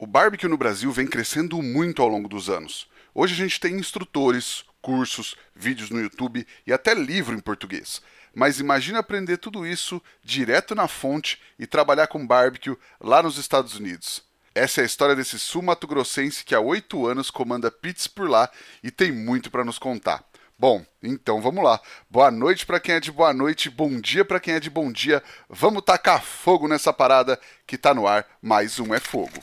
[0.00, 2.86] O barbecue no Brasil vem crescendo muito ao longo dos anos.
[3.12, 8.00] Hoje a gente tem instrutores, cursos, vídeos no YouTube e até livro em português.
[8.32, 13.74] Mas imagine aprender tudo isso direto na fonte e trabalhar com barbecue lá nos Estados
[13.74, 14.22] Unidos.
[14.54, 18.48] Essa é a história desse sul-mato-grossense que há oito anos comanda pits por lá
[18.84, 20.24] e tem muito para nos contar.
[20.56, 21.80] Bom, então vamos lá.
[22.08, 24.92] Boa noite para quem é de boa noite, bom dia para quem é de bom
[24.92, 25.20] dia.
[25.48, 27.36] Vamos tacar fogo nessa parada
[27.66, 28.24] que tá no ar.
[28.40, 29.42] Mais um é fogo.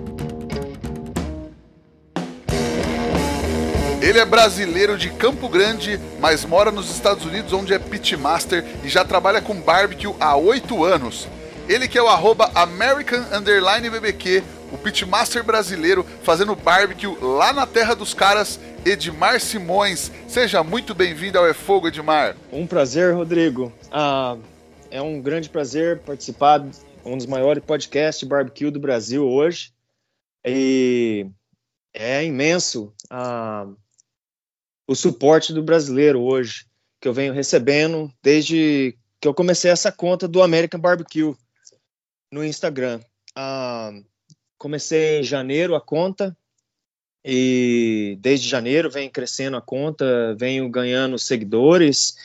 [4.01, 8.89] Ele é brasileiro de Campo Grande, mas mora nos Estados Unidos, onde é pitmaster e
[8.89, 11.27] já trabalha com barbecue há oito anos.
[11.69, 17.67] Ele que é o arroba American Underline BBQ, o pitmaster brasileiro fazendo barbecue lá na
[17.67, 20.11] terra dos caras, Edmar Simões.
[20.27, 22.35] Seja muito bem-vindo ao É Fogo, Edmar.
[22.51, 23.71] Um prazer, Rodrigo.
[23.91, 24.35] Ah,
[24.89, 26.71] é um grande prazer participar de
[27.05, 29.71] um dos maiores podcasts de barbecue do Brasil hoje.
[30.43, 31.27] E
[31.93, 33.67] é imenso ah,
[34.91, 36.65] o suporte do brasileiro hoje,
[36.99, 41.33] que eu venho recebendo desde que eu comecei essa conta do American Barbecue
[42.29, 42.99] no Instagram.
[43.33, 43.93] Ah,
[44.57, 46.35] comecei em janeiro a conta
[47.23, 52.17] e desde janeiro vem crescendo a conta, venho ganhando seguidores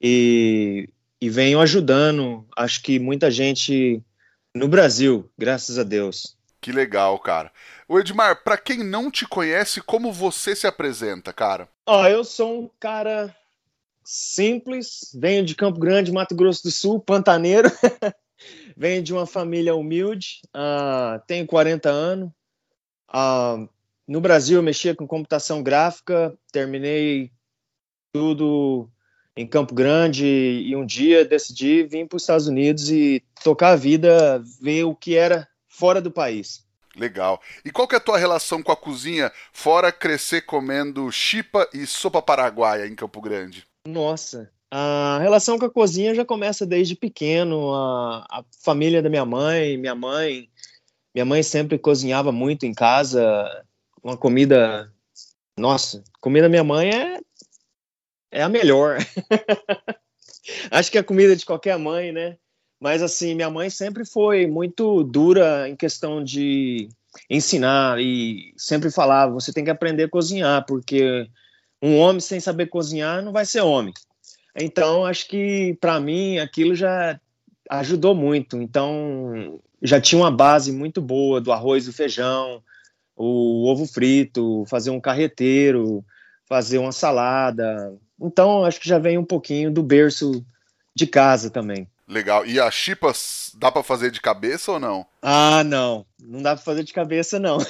[0.00, 0.88] e,
[1.20, 4.00] e venho ajudando, acho que muita gente
[4.54, 6.36] no Brasil, graças a Deus.
[6.60, 7.50] Que legal, cara.
[7.88, 11.68] O Edmar, para quem não te conhece, como você se apresenta, cara?
[11.86, 13.34] Ó, eu sou um cara
[14.04, 17.70] simples, venho de Campo Grande, Mato Grosso do Sul, pantaneiro.
[18.76, 22.30] venho de uma família humilde, uh, tenho 40 anos.
[23.08, 23.68] Uh,
[24.06, 27.30] no Brasil eu mexia com computação gráfica, terminei
[28.12, 28.90] tudo
[29.36, 33.76] em Campo Grande e um dia decidi vir para os Estados Unidos e tocar a
[33.76, 36.61] vida, ver o que era fora do país.
[36.96, 37.40] Legal.
[37.64, 41.86] E qual que é a tua relação com a cozinha, fora crescer comendo chipa e
[41.86, 43.66] sopa paraguaia em Campo Grande?
[43.86, 47.74] Nossa, a relação com a cozinha já começa desde pequeno.
[47.74, 50.48] A, a, família da minha mãe, minha mãe,
[51.14, 53.64] minha mãe sempre cozinhava muito em casa,
[54.02, 54.92] uma comida,
[55.58, 57.20] nossa, comida da minha mãe é
[58.32, 58.98] é a melhor.
[60.70, 62.38] Acho que é a comida de qualquer mãe, né?
[62.82, 66.88] Mas assim, minha mãe sempre foi muito dura em questão de
[67.30, 71.28] ensinar e sempre falava: você tem que aprender a cozinhar, porque
[71.80, 73.94] um homem sem saber cozinhar não vai ser homem.
[74.56, 77.20] Então, acho que para mim aquilo já
[77.70, 78.60] ajudou muito.
[78.60, 82.60] Então, já tinha uma base muito boa do arroz e feijão,
[83.14, 86.04] o ovo frito, fazer um carreteiro,
[86.48, 87.96] fazer uma salada.
[88.20, 90.44] Então, acho que já vem um pouquinho do berço
[90.92, 91.86] de casa também.
[92.06, 92.44] Legal.
[92.44, 95.06] E as chipas dá para fazer de cabeça ou não?
[95.20, 96.04] Ah, não.
[96.20, 97.58] Não dá para fazer de cabeça, não.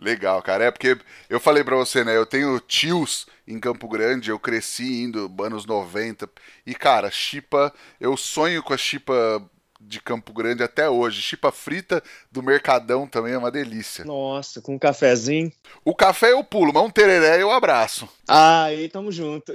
[0.00, 0.64] Legal, cara.
[0.64, 0.96] É porque
[1.28, 2.16] eu falei para você, né?
[2.16, 6.28] Eu tenho tios em Campo Grande, eu cresci indo anos 90.
[6.64, 9.42] E, cara, chipa, eu sonho com a chipa
[9.80, 11.22] de Campo Grande até hoje.
[11.22, 14.04] Chipa frita do Mercadão também é uma delícia.
[14.04, 15.52] Nossa, com um cafezinho.
[15.84, 18.08] O café eu pulo, mas um tereré eu abraço.
[18.26, 19.52] Ah, aí tamo junto.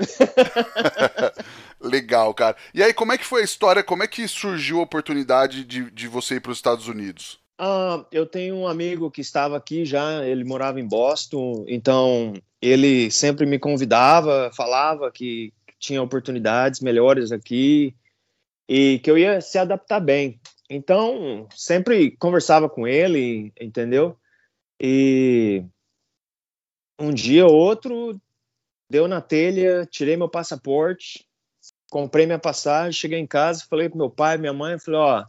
[1.82, 2.56] Legal, cara.
[2.74, 3.84] E aí, como é que foi a história?
[3.84, 7.40] Como é que surgiu a oportunidade de, de você ir para os Estados Unidos?
[7.60, 13.12] Ah, eu tenho um amigo que estava aqui já, ele morava em Boston, então ele
[13.12, 17.94] sempre me convidava, falava que tinha oportunidades melhores aqui
[18.76, 20.42] e que eu ia se adaptar bem.
[20.68, 24.18] Então, sempre conversava com ele, entendeu?
[24.82, 25.64] E
[27.00, 28.20] um dia ou outro
[28.90, 31.24] deu na telha, tirei meu passaporte,
[31.92, 35.26] comprei minha passagem, cheguei em casa, falei pro meu pai, minha mãe, falei, ó,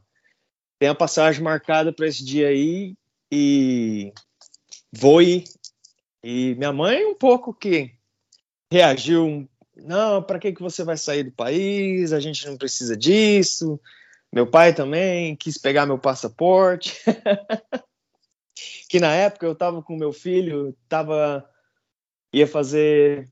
[0.79, 2.97] tem a passagem marcada para esse dia aí
[3.31, 4.11] e
[4.90, 5.44] vou ir.
[6.23, 7.93] E minha mãe um pouco que
[8.73, 12.12] reagiu não, para que, que você vai sair do país?
[12.12, 13.81] A gente não precisa disso.
[14.32, 17.00] Meu pai também quis pegar meu passaporte.
[18.88, 21.49] que na época eu estava com meu filho, tava,
[22.32, 23.29] ia fazer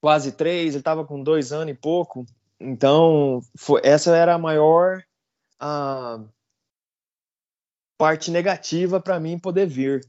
[0.00, 2.26] quase três, ele estava com dois anos e pouco.
[2.58, 5.02] Então, foi, essa era a maior.
[5.62, 6.28] Uh,
[8.00, 10.00] parte negativa para mim poder vir.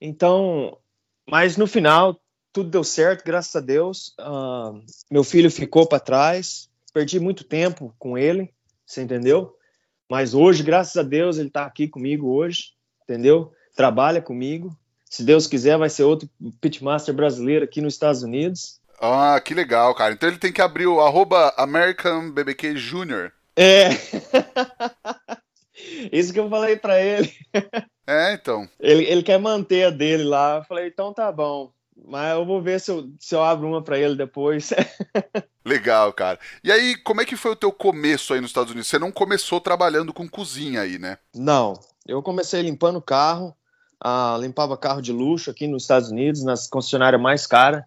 [0.00, 0.78] Então,
[1.28, 2.20] mas no final
[2.52, 4.14] tudo deu certo, graças a Deus.
[4.18, 8.52] Uh, meu filho ficou para trás, perdi muito tempo com ele,
[8.84, 9.56] você entendeu?
[10.08, 12.72] Mas hoje, graças a Deus, ele está aqui comigo hoje,
[13.04, 13.52] entendeu?
[13.76, 14.76] Trabalha comigo.
[15.08, 16.28] Se Deus quiser, vai ser outro
[16.60, 18.80] pitmaster brasileiro aqui nos Estados Unidos.
[19.00, 20.12] Ah, que legal, cara.
[20.12, 23.32] Então ele tem que abrir o arroba American BBQ Junior.
[23.56, 23.88] É.
[26.12, 27.32] Isso que eu falei para ele.
[28.06, 28.68] É, então.
[28.78, 30.58] Ele, ele quer manter a dele lá.
[30.58, 31.72] Eu falei, então tá bom.
[32.06, 34.70] Mas eu vou ver se eu, se eu abro uma para ele depois.
[35.64, 36.38] Legal, cara.
[36.64, 38.88] E aí, como é que foi o teu começo aí nos Estados Unidos?
[38.88, 41.18] Você não começou trabalhando com cozinha aí, né?
[41.34, 41.74] Não.
[42.06, 43.54] Eu comecei limpando carro,
[44.02, 47.84] ah, limpava carro de luxo aqui nos Estados Unidos, nas concessionárias mais caras,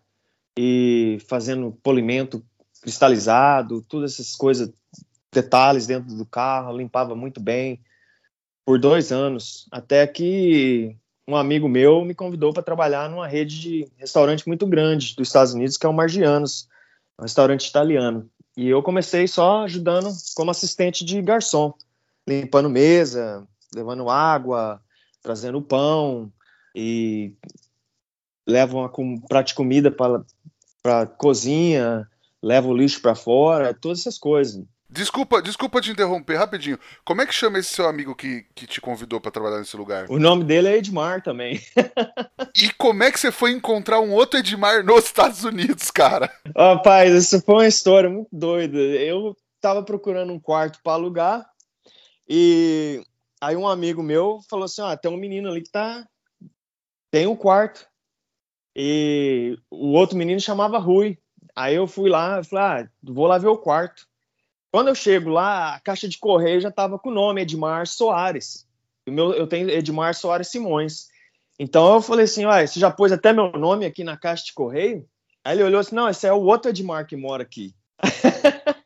[0.57, 2.43] e fazendo polimento
[2.81, 4.71] cristalizado, todas essas coisas,
[5.31, 7.81] detalhes dentro do carro, limpava muito bem
[8.65, 10.95] por dois anos, até que
[11.27, 15.53] um amigo meu me convidou para trabalhar numa rede de restaurante muito grande dos Estados
[15.53, 16.67] Unidos, que é o Margianos,
[17.17, 18.29] um restaurante italiano.
[18.55, 21.73] E eu comecei só ajudando como assistente de garçom,
[22.27, 24.81] limpando mesa, levando água,
[25.21, 26.31] trazendo pão
[26.75, 27.33] e
[28.47, 28.91] levo uma
[29.27, 32.07] prato de comida para cozinha,
[32.41, 34.63] levo o lixo para fora, todas essas coisas.
[34.93, 36.77] Desculpa, desculpa te interromper rapidinho.
[37.03, 40.05] Como é que chama esse seu amigo que, que te convidou para trabalhar nesse lugar?
[40.07, 41.59] O nome dele é Edmar também.
[42.55, 46.31] e como é que você foi encontrar um outro Edmar nos Estados Unidos, cara?
[46.55, 48.77] Rapaz, essa foi uma história muito doida.
[48.77, 51.43] Eu tava procurando um quarto para alugar
[52.29, 53.03] e
[53.41, 56.07] aí um amigo meu falou assim: "Ah, tem um menino ali que tá
[57.09, 57.87] tem um quarto".
[58.75, 61.17] E o outro menino chamava Rui.
[61.55, 64.07] Aí eu fui lá, falei: "Ah, vou lá ver o quarto".
[64.73, 68.65] Quando eu chego lá, a caixa de correio já estava com o nome Edmar Soares.
[69.07, 71.09] O meu, eu tenho Edmar Soares Simões.
[71.59, 74.53] Então eu falei assim: Ué, você já pôs até meu nome aqui na caixa de
[74.53, 75.07] correio?
[75.45, 77.75] Aí ele olhou assim: Não, esse é o outro Edmar que mora aqui.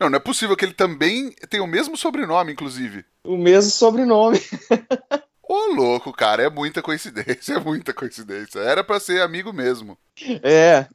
[0.00, 3.04] Não, não é possível que ele também tenha o mesmo sobrenome, inclusive.
[3.22, 4.40] O mesmo sobrenome.
[5.48, 8.58] Ô, louco, cara, é muita coincidência, é muita coincidência.
[8.58, 9.96] Era para ser amigo mesmo.
[10.42, 10.86] É.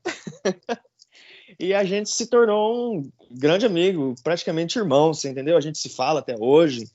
[1.60, 5.58] e a gente se tornou um grande amigo, praticamente irmão, você entendeu?
[5.58, 6.90] A gente se fala até hoje.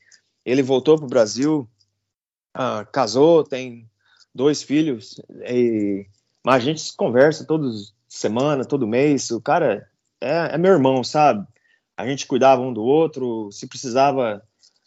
[0.45, 1.69] Ele voltou para o Brasil,
[2.57, 3.89] uh, casou, tem
[4.35, 6.07] dois filhos, e...
[6.43, 7.69] mas a gente se conversa toda
[8.09, 9.31] semana, todo mês.
[9.31, 9.89] O cara
[10.21, 11.47] é, é meu irmão, sabe?
[11.97, 14.43] A gente cuidava um do outro, se precisava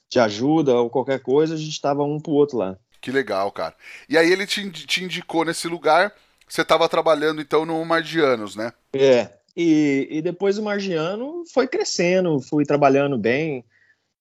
[0.10, 2.78] de ajuda ou qualquer coisa, a gente estava um pro outro lá.
[3.00, 3.76] Que legal, cara.
[4.10, 6.14] E aí ele te, te indicou nesse lugar,
[6.48, 8.74] você estava trabalhando então no Mardianos, né?
[8.94, 13.66] É, e, e depois o Margiano foi crescendo, fui trabalhando bem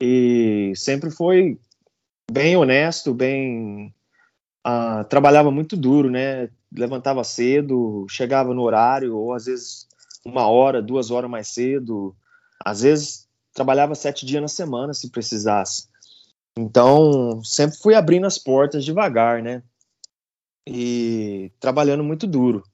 [0.00, 1.60] e sempre foi
[2.30, 3.94] bem honesto, bem
[4.66, 6.48] uh, trabalhava muito duro, né?
[6.74, 9.86] Levantava cedo, chegava no horário, ou às vezes
[10.24, 12.16] uma hora, duas horas mais cedo.
[12.64, 15.86] Às vezes trabalhava sete dias na semana, se precisasse.
[16.58, 19.62] Então sempre fui abrindo as portas devagar, né?
[20.66, 22.64] E trabalhando muito duro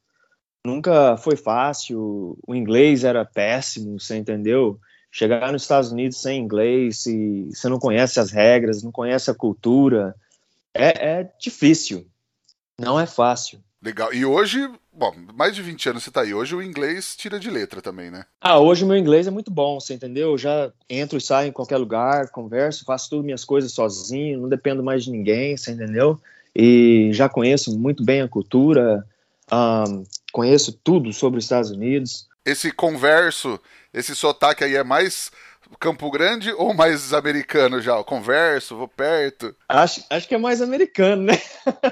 [0.64, 4.78] nunca foi fácil, o inglês era péssimo, você entendeu?
[5.10, 9.34] Chegar nos Estados Unidos sem inglês, se você não conhece as regras, não conhece a
[9.34, 10.14] cultura,
[10.72, 12.06] é, é difícil,
[12.78, 13.60] não é fácil.
[13.82, 14.14] Legal.
[14.14, 16.32] E hoje, bom, mais de 20 anos você tá aí.
[16.32, 18.24] Hoje o inglês tira de letra também, né?
[18.40, 20.30] Ah, hoje o meu inglês é muito bom, você entendeu?
[20.30, 24.48] Eu já entro e saio em qualquer lugar, converso, faço tudo minhas coisas sozinho, não
[24.48, 26.18] dependo mais de ninguém, você entendeu?
[26.54, 29.04] E já conheço muito bem a cultura,
[29.50, 32.28] um, conheço tudo sobre os Estados Unidos.
[32.44, 33.58] Esse converso,
[33.92, 35.30] esse sotaque aí é mais
[35.78, 37.98] Campo Grande ou mais americano já?
[37.98, 39.54] O converso, vou perto.
[39.68, 41.40] Acho, acho que é mais americano, né?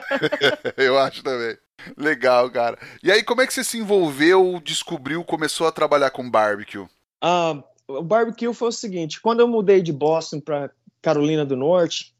[0.76, 1.56] Eu acho também.
[1.96, 2.78] Legal, cara.
[3.02, 6.80] E aí, como é que você se envolveu, descobriu, começou a trabalhar com barbecue?
[7.22, 12.14] Uh, o barbecue foi o seguinte: quando eu mudei de Boston para Carolina do Norte,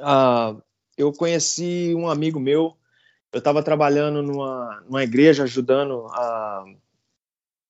[0.00, 0.62] uh,
[0.96, 2.76] eu conheci um amigo meu
[3.32, 6.64] eu estava trabalhando numa, numa igreja ajudando a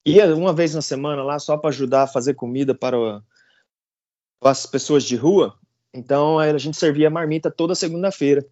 [0.06, 3.20] ia uma vez na semana lá só para ajudar a fazer comida para,
[4.40, 5.58] as pessoas de rua.
[5.92, 8.46] Então a gente servia marmita toda segunda-feira.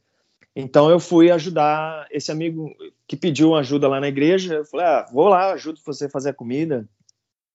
[0.56, 2.74] Então eu fui ajudar esse amigo
[3.06, 4.54] que pediu ajuda lá na igreja.
[4.54, 6.88] Eu falei, ah, vou lá, ajudo você a fazer a comida.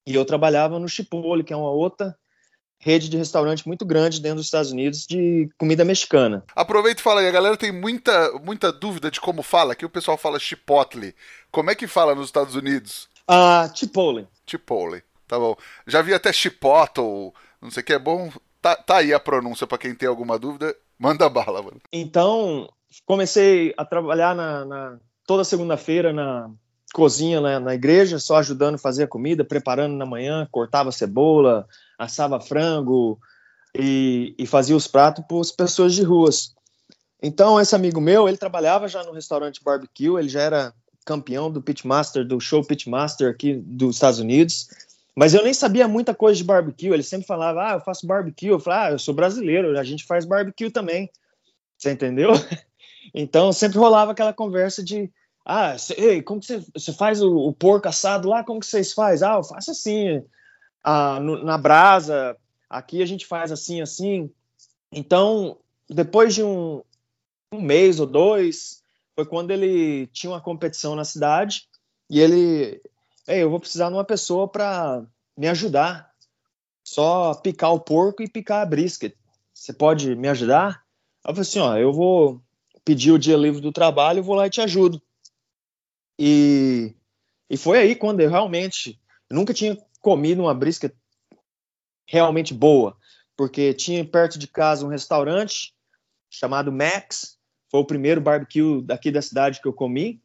[0.06, 2.18] E eu trabalhava no Chipotle, que é uma outra
[2.80, 6.44] rede de restaurante muito grande dentro dos Estados Unidos de comida mexicana.
[6.56, 9.90] Aproveita e fala aí, a galera tem muita, muita dúvida de como fala, que o
[9.90, 11.14] pessoal fala chipotle.
[11.52, 13.10] Como é que fala nos Estados Unidos?
[13.28, 14.28] Ah, chipotle.
[14.48, 15.56] Chipotle, tá bom.
[15.86, 18.32] Já vi até chipotle, não sei o que, é bom.
[18.62, 20.76] Tá, tá aí a pronúncia para quem tem alguma dúvida.
[20.98, 21.82] Manda bala, mano.
[21.94, 22.70] Então,
[23.06, 26.50] comecei a trabalhar na, na toda segunda-feira na
[26.94, 31.68] cozinha na, na, igreja, só ajudando a fazer a comida, preparando na manhã, cortava cebola,
[32.00, 33.20] assava frango
[33.78, 36.56] e, e fazia os pratos para as pessoas de ruas.
[37.22, 40.74] Então, esse amigo meu, ele trabalhava já no restaurante barbecue, ele já era
[41.06, 44.70] campeão do Pitmaster, do show Pitmaster aqui dos Estados Unidos,
[45.16, 48.48] mas eu nem sabia muita coisa de barbecue, ele sempre falava, ah, eu faço barbecue,
[48.48, 51.10] eu falava, ah, eu sou brasileiro, a gente faz barbecue também,
[51.78, 52.32] você entendeu?
[53.12, 55.12] Então, sempre rolava aquela conversa de,
[55.44, 58.44] ah, cê, ei, como que você, faz o, o, porco assado lá?
[58.44, 59.24] Como que vocês faz?
[59.24, 60.24] Ah, eu faço assim,
[60.84, 62.38] ah, no, na brasa.
[62.70, 64.32] Aqui a gente faz assim, assim.
[64.92, 65.58] Então,
[65.90, 66.82] depois de um,
[67.52, 68.84] um mês ou dois,
[69.16, 71.68] foi quando ele tinha uma competição na cidade
[72.10, 72.82] e ele,
[73.28, 75.04] ei, eu vou precisar de uma pessoa para
[75.38, 76.10] me ajudar.
[76.84, 79.14] Só picar o porco e picar a brisket.
[79.54, 80.84] Você pode me ajudar?
[81.24, 82.42] Eu falei assim, ó, eu vou
[82.84, 85.02] pedir o dia livre do trabalho, eu vou lá e te ajudo.
[86.18, 86.96] E,
[87.50, 90.94] e foi aí quando eu realmente nunca tinha comido uma brisca
[92.08, 92.98] realmente boa,
[93.38, 95.74] porque tinha perto de casa um restaurante
[96.30, 97.38] chamado Max,
[97.70, 100.22] foi o primeiro barbecue daqui da cidade que eu comi.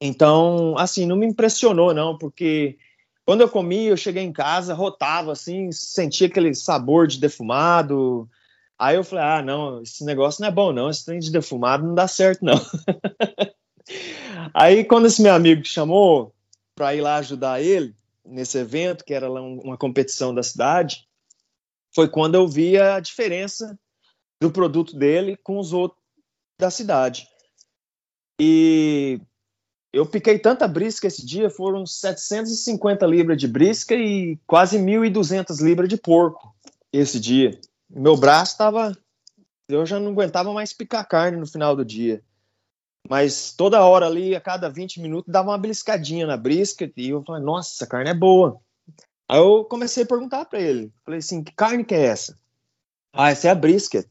[0.00, 2.76] Então, assim, não me impressionou não, porque
[3.24, 8.28] quando eu comi, eu cheguei em casa, rotava assim, sentia aquele sabor de defumado.
[8.78, 11.86] Aí eu falei: "Ah, não, esse negócio não é bom não, esse trem de defumado
[11.86, 12.54] não dá certo não".
[14.52, 16.34] Aí, quando esse meu amigo chamou
[16.74, 17.94] para ir lá ajudar ele
[18.26, 21.06] nesse evento, que era uma competição da cidade,
[21.94, 23.78] foi quando eu vi a diferença
[24.40, 26.00] do produto dele com os outros
[26.58, 27.26] da cidade.
[28.40, 29.20] E
[29.92, 35.88] eu piquei tanta brisca esse dia, foram 750 libras de brisca e quase 1.200 libras
[35.88, 36.54] de porco
[36.92, 37.58] esse dia.
[37.88, 38.96] Meu braço estava.
[39.68, 42.22] Eu já não aguentava mais picar carne no final do dia.
[43.08, 47.22] Mas toda hora ali, a cada 20 minutos, dava uma beliscadinha na brisket e eu
[47.22, 48.60] falei, nossa, essa carne é boa.
[49.28, 50.92] Aí eu comecei a perguntar para ele.
[51.04, 52.38] Falei assim, que carne que é essa?
[53.12, 54.06] Ah, essa é a brisket.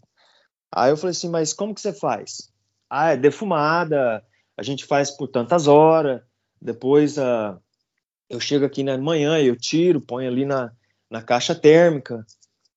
[0.72, 2.52] Aí eu falei assim, mas como que você faz?
[2.90, 4.24] Ah, é defumada,
[4.58, 6.22] a gente faz por tantas horas,
[6.62, 7.60] depois uh,
[8.30, 10.72] eu chego aqui na manhã, eu tiro, ponho ali na,
[11.10, 12.26] na caixa térmica.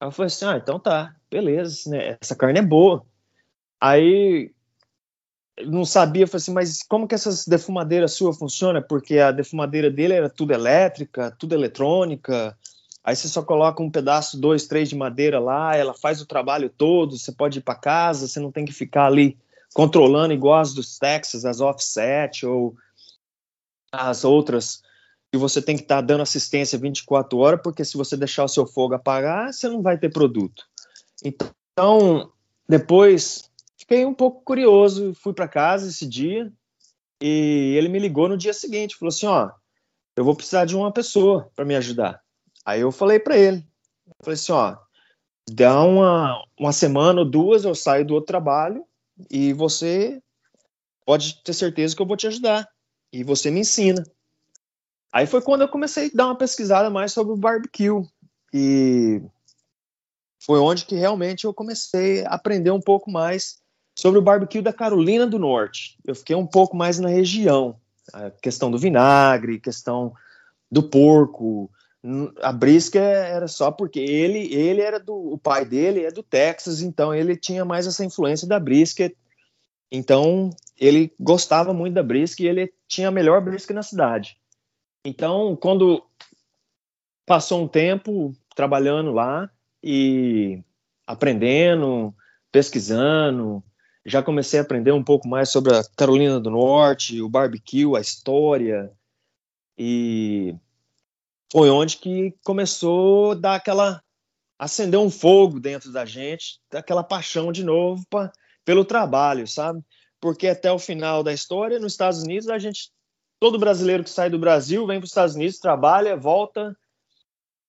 [0.01, 2.17] Aí eu falei assim, ah, então tá, beleza, né?
[2.21, 3.05] essa carne é boa.
[3.81, 4.53] Aí
[5.67, 8.83] não sabia, falei assim, mas como que essas defumadeiras sua funciona?
[8.83, 12.57] Porque a defumadeira dele era tudo elétrica, tudo eletrônica.
[13.03, 16.69] Aí você só coloca um pedaço, dois, três de madeira lá, ela faz o trabalho
[16.69, 19.39] todo, você pode ir para casa, você não tem que ficar ali
[19.75, 22.75] controlando igual as dos Texas, as offset ou
[23.93, 24.83] as outras
[25.33, 28.49] que você tem que estar tá dando assistência 24 horas, porque se você deixar o
[28.49, 30.65] seu fogo apagar, você não vai ter produto.
[31.23, 32.31] Então,
[32.69, 33.48] depois
[33.89, 36.53] fiquei um pouco curioso, fui para casa esse dia
[37.23, 39.51] e ele me ligou no dia seguinte, falou assim, ó,
[40.15, 42.23] eu vou precisar de uma pessoa para me ajudar.
[42.67, 43.67] Aí eu falei para ele,
[44.23, 44.77] falei assim, ó,
[45.51, 48.85] dá uma, uma semana ou duas, eu saio do outro trabalho
[49.31, 50.23] e você
[51.07, 52.69] pode ter certeza que eu vou te ajudar
[53.11, 54.05] e você me ensina.
[55.11, 58.07] Aí foi quando eu comecei a dar uma pesquisada mais sobre o barbecue
[58.53, 59.23] e
[60.39, 63.67] foi onde que realmente eu comecei a aprender um pouco mais
[63.99, 65.99] sobre o barbecue da Carolina do Norte.
[66.07, 67.81] Eu fiquei um pouco mais na região.
[68.13, 70.15] A questão do vinagre, questão
[70.71, 71.69] do porco.
[72.41, 76.81] A brisca era só porque ele, ele era do, o pai dele é do Texas,
[76.81, 79.13] então ele tinha mais essa influência da brisca.
[79.91, 84.39] Então ele gostava muito da brisca e ele tinha a melhor brisca na cidade.
[85.05, 86.05] Então, quando
[87.27, 89.51] passou um tempo trabalhando lá
[89.83, 90.63] e
[91.05, 92.15] aprendendo,
[92.53, 93.61] pesquisando,
[94.05, 98.01] já comecei a aprender um pouco mais sobre a Carolina do Norte, o barbecue, a
[98.01, 98.91] história,
[99.77, 100.55] e
[101.53, 104.03] foi onde que começou a dar aquela
[104.59, 108.33] acender um fogo dentro da gente, aquela paixão de novo pra,
[108.65, 109.81] pelo trabalho, sabe?
[110.21, 112.91] Porque até o final da história, nos Estados Unidos, a gente,
[113.39, 116.77] todo brasileiro que sai do Brasil vem para os Estados Unidos, trabalha, volta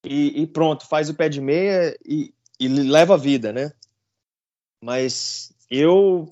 [0.04, 3.72] e, e, pronto, faz o pé de meia e, e leva a vida, né?
[4.84, 6.28] Mas eu,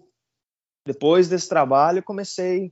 [0.85, 2.71] depois desse trabalho, comecei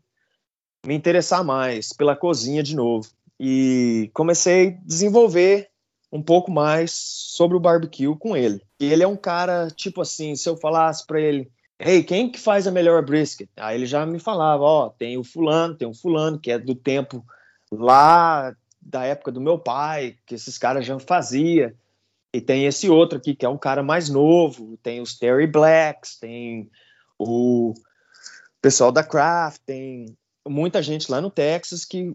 [0.83, 3.07] a me interessar mais pela cozinha de novo.
[3.39, 5.69] E comecei a desenvolver
[6.11, 8.61] um pouco mais sobre o barbecue com ele.
[8.79, 12.39] E ele é um cara, tipo assim, se eu falasse para ele, Ei, quem que
[12.39, 13.49] faz a melhor brisket?
[13.57, 16.57] Aí ele já me falava, ó, oh, tem o fulano, tem o fulano, que é
[16.57, 17.25] do tempo
[17.69, 21.75] lá da época do meu pai, que esses caras já fazia.
[22.35, 26.19] E tem esse outro aqui, que é um cara mais novo, tem os Terry Blacks,
[26.19, 26.69] tem
[27.17, 27.73] o
[28.61, 32.13] pessoal da Kraft, tem muita gente lá no Texas, que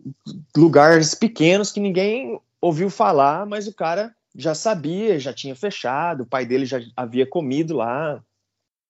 [0.55, 6.27] lugares pequenos que ninguém ouviu falar, mas o cara já sabia, já tinha fechado, o
[6.27, 8.23] pai dele já havia comido lá.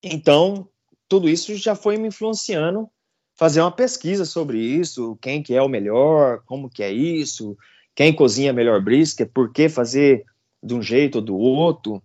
[0.02, 0.68] Então,
[1.08, 2.90] tudo isso já foi me influenciando
[3.36, 7.56] fazer uma pesquisa sobre isso, quem que é o melhor, como que é isso,
[7.94, 10.24] quem cozinha melhor brisket, por que fazer
[10.62, 12.02] de um jeito ou do outro.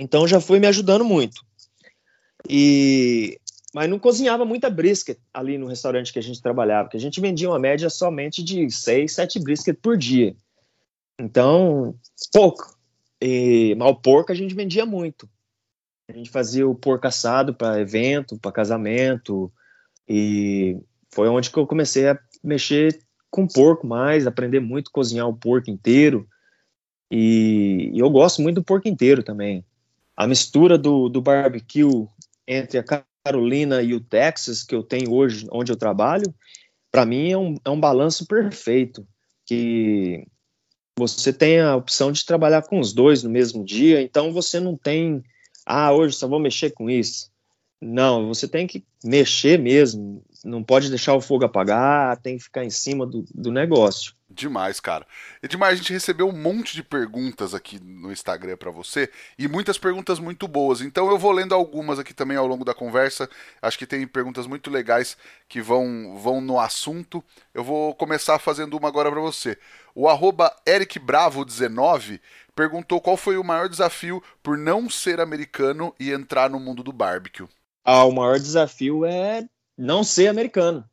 [0.00, 1.42] Então já foi me ajudando muito.
[2.48, 3.38] E
[3.74, 7.20] mas não cozinhava muita brisket ali no restaurante que a gente trabalhava, porque a gente
[7.20, 10.34] vendia uma média somente de 6, 7 brisket por dia.
[11.18, 11.94] Então,
[12.32, 12.76] pouco.
[13.20, 15.28] E mal porco a gente vendia muito.
[16.08, 19.52] A gente fazia o porco assado para evento, para casamento,
[20.08, 20.78] e
[21.10, 22.98] foi onde que eu comecei a mexer
[23.30, 26.26] com porco mais, aprender muito a cozinhar o porco inteiro.
[27.10, 29.64] E, e, eu gosto muito do porco inteiro também.
[30.16, 32.06] A mistura do, do barbecue
[32.46, 32.84] entre a
[33.24, 36.34] Carolina e o Texas, que eu tenho hoje, onde eu trabalho,
[36.90, 39.06] para mim é um, é um balanço perfeito.
[39.46, 40.26] Que
[40.98, 44.76] você tem a opção de trabalhar com os dois no mesmo dia, então você não
[44.76, 45.22] tem,
[45.64, 47.30] ah, hoje só vou mexer com isso.
[47.80, 52.64] Não, você tem que mexer mesmo, não pode deixar o fogo apagar, tem que ficar
[52.64, 54.14] em cima do, do negócio.
[54.30, 55.06] Demais, cara.
[55.42, 59.48] E demais, a gente recebeu um monte de perguntas aqui no Instagram para você e
[59.48, 60.82] muitas perguntas muito boas.
[60.82, 63.28] Então eu vou lendo algumas aqui também ao longo da conversa.
[63.62, 65.16] Acho que tem perguntas muito legais
[65.48, 67.24] que vão, vão no assunto.
[67.54, 69.56] Eu vou começar fazendo uma agora para você.
[69.94, 72.20] O arroba EricBravo19
[72.54, 76.92] perguntou qual foi o maior desafio por não ser americano e entrar no mundo do
[76.92, 77.48] barbecue.
[77.82, 80.84] Ah, o maior desafio é não ser americano.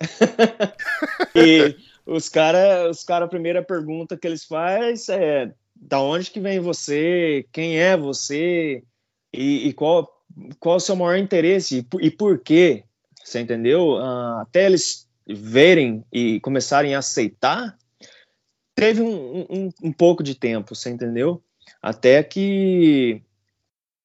[1.34, 6.40] e os caras, os cara, a primeira pergunta que eles fazem é da onde que
[6.40, 8.82] vem você, quem é você
[9.32, 10.10] e, e qual,
[10.58, 12.84] qual o seu maior interesse e, e por quê,
[13.22, 13.94] você entendeu?
[13.94, 17.76] Uh, até eles verem e começarem a aceitar,
[18.74, 21.42] teve um, um, um pouco de tempo, você entendeu?
[21.80, 23.22] Até que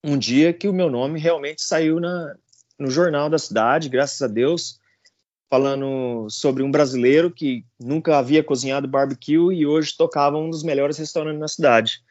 [0.03, 2.35] um dia que o meu nome realmente saiu na,
[2.79, 4.79] no jornal da cidade, graças a Deus,
[5.49, 10.97] falando sobre um brasileiro que nunca havia cozinhado barbecue e hoje tocava um dos melhores
[10.97, 12.03] restaurantes na cidade.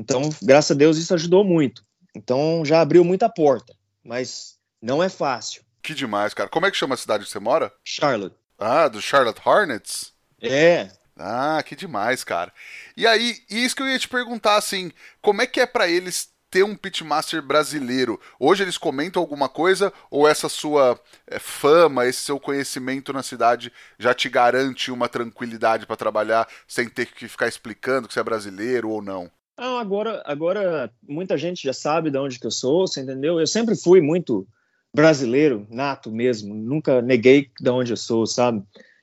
[0.00, 1.82] Então, graças a Deus, isso ajudou muito.
[2.14, 5.62] Então, já abriu muita porta, mas não é fácil.
[5.82, 6.48] Que demais, cara.
[6.48, 7.72] Como é que chama a cidade que você mora?
[7.84, 8.36] Charlotte.
[8.58, 10.12] Ah, do Charlotte Hornets?
[10.40, 10.90] É.
[11.16, 12.52] Ah, que demais, cara.
[12.96, 16.30] E aí, isso que eu ia te perguntar, assim, como é que é para eles
[16.50, 18.20] ter um pitmaster brasileiro?
[18.38, 23.72] Hoje eles comentam alguma coisa ou essa sua é, fama, esse seu conhecimento na cidade
[23.98, 28.24] já te garante uma tranquilidade para trabalhar sem ter que ficar explicando que você é
[28.24, 29.30] brasileiro ou não?
[29.58, 33.40] Não, agora, agora muita gente já sabe de onde que eu sou, você entendeu?
[33.40, 34.46] Eu sempre fui muito
[34.94, 38.62] brasileiro, nato mesmo, nunca neguei de onde eu sou, sabe?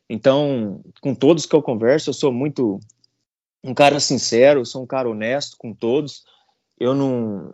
[0.09, 2.79] Então, com todos que eu converso, eu sou muito
[3.63, 6.23] um cara sincero, sou um cara honesto com todos
[6.79, 7.53] eu não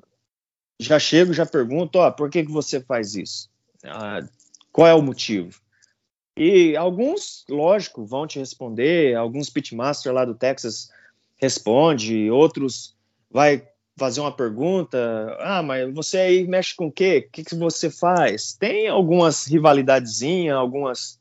[0.80, 3.50] já chego, já pergunto, ó, por que que você faz isso?
[3.86, 4.22] Ah,
[4.72, 5.60] qual é o motivo?
[6.36, 10.90] E alguns, lógico, vão te responder, alguns pitmaster lá do Texas
[11.38, 12.96] responde, outros
[13.30, 17.26] vai fazer uma pergunta, ah, mas você aí mexe com o quê?
[17.28, 18.54] O que, que você faz?
[18.54, 21.20] Tem algumas rivalidadezinhas, algumas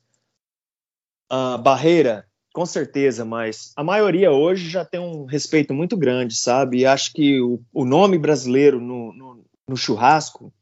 [1.31, 6.79] uh, barreira com certeza, mas a maioria hoje já tem um respeito muito grande, sabe?
[6.79, 10.53] E acho que o, o nome brasileiro no, no, no, churrasco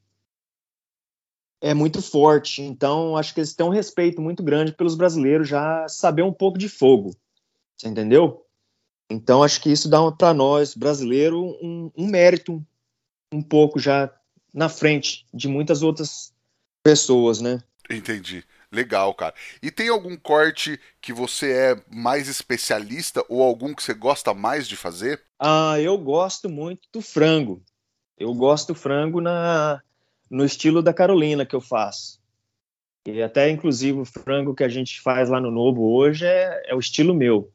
[1.62, 2.62] é muito forte.
[2.62, 6.59] Então, acho que eles têm um respeito muito grande pelos brasileiros já saber um pouco
[6.59, 7.11] de fogo.
[7.77, 8.44] Você entendeu?
[9.11, 12.64] Então, acho que isso dá para nós, brasileiro, um, um mérito um,
[13.33, 14.12] um pouco já
[14.53, 16.35] na frente de muitas outras
[16.83, 17.62] pessoas, né?
[17.90, 18.44] Entendi.
[18.70, 19.35] Legal, cara.
[19.62, 24.68] E tem algum corte que você é mais especialista ou algum que você gosta mais
[24.68, 25.22] de fazer?
[25.38, 27.62] Ah, eu gosto muito do frango.
[28.18, 29.81] Eu gosto do frango na,
[30.31, 32.20] no estilo da Carolina que eu faço.
[33.07, 36.74] E até, inclusive, o frango que a gente faz lá no Novo hoje é, é
[36.74, 37.50] o estilo meu.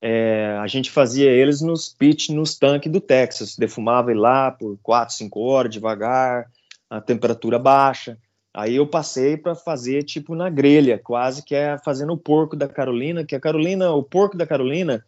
[0.00, 3.56] É, a gente fazia eles nos pit, nos tanques do Texas.
[3.56, 6.50] Defumava ele lá por 4, 5 horas, devagar,
[6.88, 8.18] a temperatura baixa.
[8.54, 12.68] Aí eu passei para fazer tipo na grelha, quase que é fazendo o porco da
[12.68, 15.04] Carolina, que a Carolina, o porco da Carolina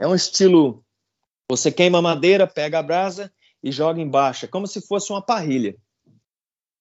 [0.00, 0.84] é um estilo
[1.50, 3.32] você queima a madeira, pega a brasa
[3.62, 5.76] e joga embaixo, é como se fosse uma parrilha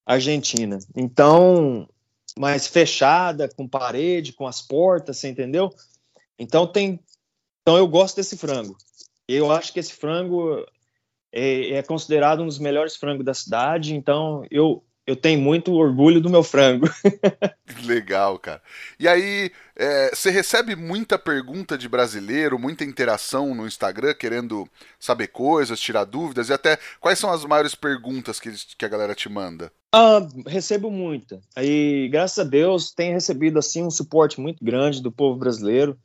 [0.05, 0.79] argentina.
[0.95, 1.87] Então,
[2.37, 5.69] mais fechada, com parede, com as portas, você entendeu?
[6.39, 6.99] Então tem,
[7.61, 8.77] então eu gosto desse frango.
[9.27, 10.65] Eu acho que esse frango
[11.31, 16.19] é, é considerado um dos melhores frangos da cidade, então eu, eu tenho muito orgulho
[16.19, 16.85] do meu frango.
[17.85, 18.61] Legal, cara.
[18.99, 24.67] E aí, é, você recebe muita pergunta de brasileiro, muita interação no Instagram, querendo
[24.99, 29.15] saber coisas, tirar dúvidas, e até quais são as maiores perguntas que, que a galera
[29.15, 29.71] te manda?
[29.93, 31.39] Ah, recebo muita.
[31.57, 35.97] E graças a Deus tem recebido assim um suporte muito grande do povo brasileiro.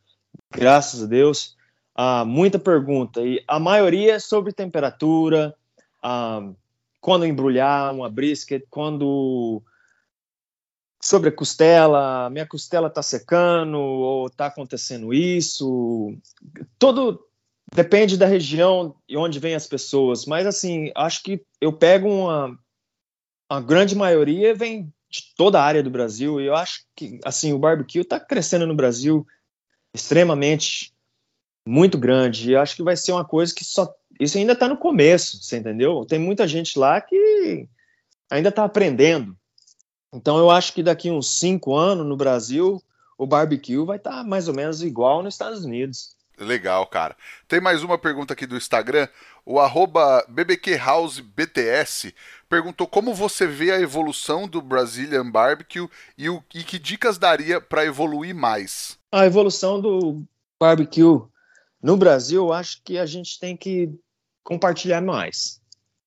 [0.55, 1.57] Graças a Deus.
[1.93, 3.21] Ah, muita pergunta.
[3.21, 5.53] E a maioria é sobre temperatura,
[6.01, 6.53] ah,
[7.03, 9.61] quando embrulhar uma brisket, quando
[11.03, 16.17] sobre a costela, minha costela está secando ou está acontecendo isso.
[16.79, 17.27] Todo
[17.75, 22.57] depende da região e onde vem as pessoas, mas assim, acho que eu pego uma
[23.49, 27.53] a grande maioria vem de toda a área do Brasil e eu acho que assim
[27.53, 29.27] o barbecue está crescendo no Brasil
[29.93, 30.95] extremamente
[31.67, 32.53] muito grande.
[32.53, 35.57] E acho que vai ser uma coisa que só isso ainda está no começo, você
[35.57, 36.05] entendeu?
[36.07, 37.69] Tem muita gente lá que
[38.31, 39.37] ainda está aprendendo.
[40.13, 42.83] Então eu acho que daqui uns cinco anos no Brasil
[43.19, 46.17] o barbecue vai estar tá mais ou menos igual nos Estados Unidos.
[46.39, 47.17] Legal, cara.
[47.47, 49.09] Tem mais uma pergunta aqui do Instagram.
[49.45, 52.15] O arroba BBQHouseBTS
[52.49, 57.61] perguntou como você vê a evolução do Brazilian Barbecue e, o, e que dicas daria
[57.61, 58.99] para evoluir mais.
[59.11, 60.23] A evolução do
[60.61, 61.23] barbecue
[61.83, 63.91] no Brasil, eu acho que a gente tem que
[64.43, 65.61] compartilhar mais.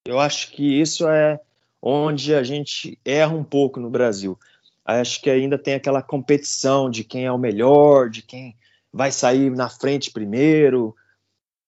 [0.06, 1.40] Eu acho que isso é
[1.82, 4.40] onde a gente erra um pouco no Brasil.
[4.84, 8.56] Acho que ainda tem aquela competição de quem é o melhor, de quem
[8.94, 10.96] vai sair na frente primeiro.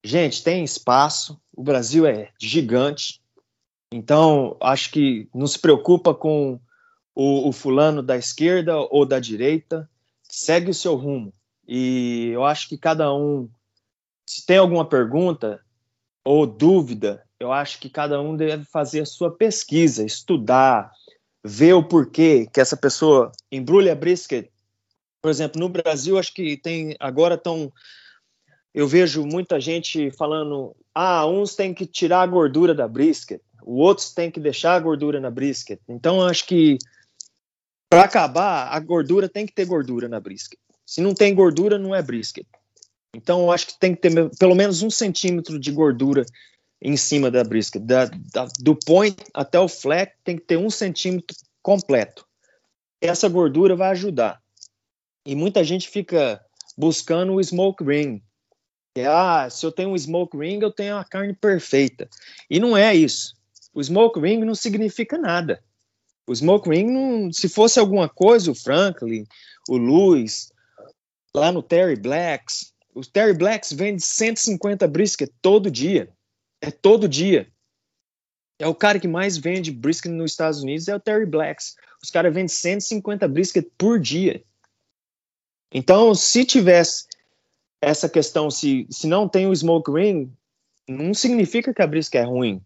[0.04, 3.20] Gente, tem espaço, o Brasil é gigante,
[3.92, 6.60] então acho que não se preocupa com
[7.16, 9.90] o, o fulano da esquerda ou da direita,
[10.24, 11.34] segue o seu rumo.
[11.68, 13.50] E eu acho que cada um,
[14.26, 15.60] se tem alguma pergunta
[16.28, 20.92] ou dúvida, eu acho que cada um deve fazer a sua pesquisa, estudar,
[21.44, 24.50] ver o porquê que essa pessoa embrulha brisket
[25.28, 27.70] por exemplo, no Brasil, acho que tem agora estão.
[28.74, 33.80] Eu vejo muita gente falando: ah, uns têm que tirar a gordura da brisket, os
[33.80, 35.82] outros têm que deixar a gordura na brisket.
[35.86, 36.78] Então, acho que
[37.90, 40.60] para acabar, a gordura tem que ter gordura na brisket.
[40.86, 42.48] Se não tem gordura, não é brisket.
[43.18, 46.24] Então, acho que tem que ter pelo menos um centímetro de gordura
[46.80, 47.82] em cima da brisket.
[47.82, 52.28] Da, da, do point até o fleck tem que ter um centímetro completo.
[53.02, 54.40] Essa gordura vai ajudar.
[55.26, 56.40] E muita gente fica
[56.78, 58.22] buscando o smoke ring.
[58.96, 62.08] É, ah, se eu tenho um smoke ring, eu tenho a carne perfeita.
[62.48, 63.36] E não é isso.
[63.74, 65.64] O smoke ring não significa nada.
[66.28, 69.26] O smoke ring, não, se fosse alguma coisa, o Franklin,
[69.68, 70.52] o Lewis,
[71.34, 76.10] lá no Terry Blacks, o Terry Blacks vende 150 brisket todo dia.
[76.60, 77.48] É todo dia.
[78.58, 81.76] É o cara que mais vende brisket nos Estados Unidos, é o Terry Blacks.
[82.02, 84.44] Os caras vendem 150 brisket por dia.
[85.72, 87.06] Então, se tivesse
[87.80, 90.34] essa questão, se, se não tem o smoke ring,
[90.90, 92.60] não significa que a brisca é ruim.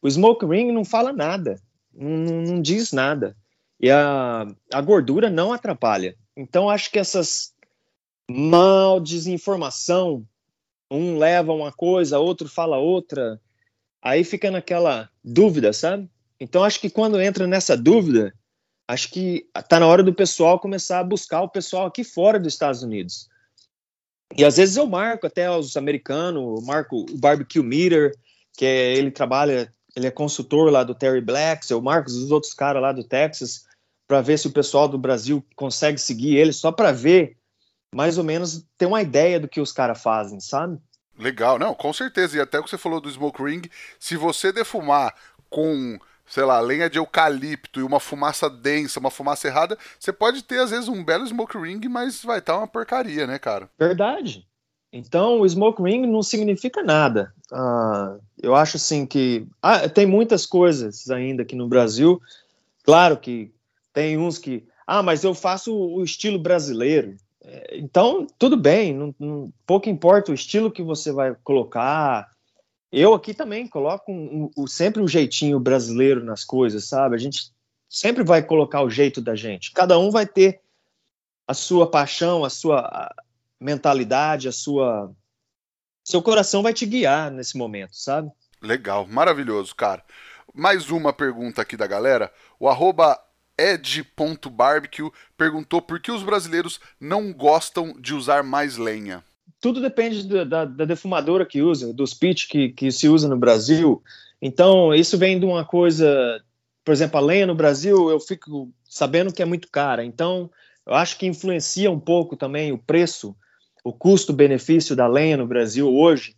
[0.00, 1.60] O smoke ring não fala nada,
[1.92, 2.08] não,
[2.42, 3.36] não diz nada.
[3.80, 6.14] E a, a gordura não atrapalha.
[6.36, 7.52] Então, acho que essas
[8.32, 10.26] mal desinformação,
[10.90, 13.40] um leva uma coisa, outro fala outra,
[14.00, 16.08] aí fica naquela dúvida, sabe?
[16.38, 18.34] Então, acho que quando entra nessa dúvida,
[18.88, 22.52] acho que está na hora do pessoal começar a buscar o pessoal aqui fora dos
[22.52, 23.28] Estados Unidos.
[24.36, 28.12] E às vezes eu marco até os americanos, marco o Barbecue Meter,
[28.56, 32.54] que é, ele trabalha, ele é consultor lá do Terry Blacks, eu marco os outros
[32.54, 33.64] caras lá do Texas,
[34.06, 37.36] para ver se o pessoal do Brasil consegue seguir ele, só para ver,
[37.94, 40.78] mais ou menos, ter uma ideia do que os caras fazem, sabe?
[41.18, 42.36] Legal, não, com certeza.
[42.36, 43.62] E até o que você falou do Smoke Ring,
[43.98, 45.14] se você defumar
[45.50, 45.98] com
[46.32, 50.60] sei lá, lenha de eucalipto e uma fumaça densa, uma fumaça errada, você pode ter,
[50.60, 53.68] às vezes, um belo smoke ring, mas vai estar tá uma porcaria, né, cara?
[53.78, 54.46] Verdade.
[54.90, 57.34] Então, o smoke ring não significa nada.
[57.50, 62.20] Uh, eu acho assim que ah, tem muitas coisas ainda aqui no Brasil.
[62.82, 63.50] Claro que
[63.92, 67.16] tem uns que, ah, mas eu faço o estilo brasileiro.
[67.72, 72.30] Então, tudo bem, não, não, pouco importa o estilo que você vai colocar,
[72.92, 77.16] eu aqui também coloco um, um, sempre um jeitinho brasileiro nas coisas, sabe?
[77.16, 77.50] A gente
[77.88, 79.72] sempre vai colocar o jeito da gente.
[79.72, 80.60] Cada um vai ter
[81.48, 83.10] a sua paixão, a sua
[83.58, 85.10] mentalidade, a sua.
[86.04, 88.30] Seu coração vai te guiar nesse momento, sabe?
[88.60, 90.04] Legal, maravilhoso, cara.
[90.54, 92.30] Mais uma pergunta aqui da galera.
[92.60, 93.18] O arroba
[93.58, 99.22] ed.barbecue perguntou por que os brasileiros não gostam de usar mais lenha.
[99.60, 103.36] tudo depende da, da, da, defumadora que usa, dos pitch que, que se usa no
[103.36, 104.02] Brasil.
[104.40, 106.42] Então, isso vem de uma coisa,
[106.84, 110.04] por exemplo, a lenha no Brasil, eu fico sabendo que é muito cara.
[110.04, 110.50] Então,
[110.84, 113.36] eu acho que influencia um pouco também o preço,
[113.84, 116.34] o custo-benefício da lenha no Brasil hoje.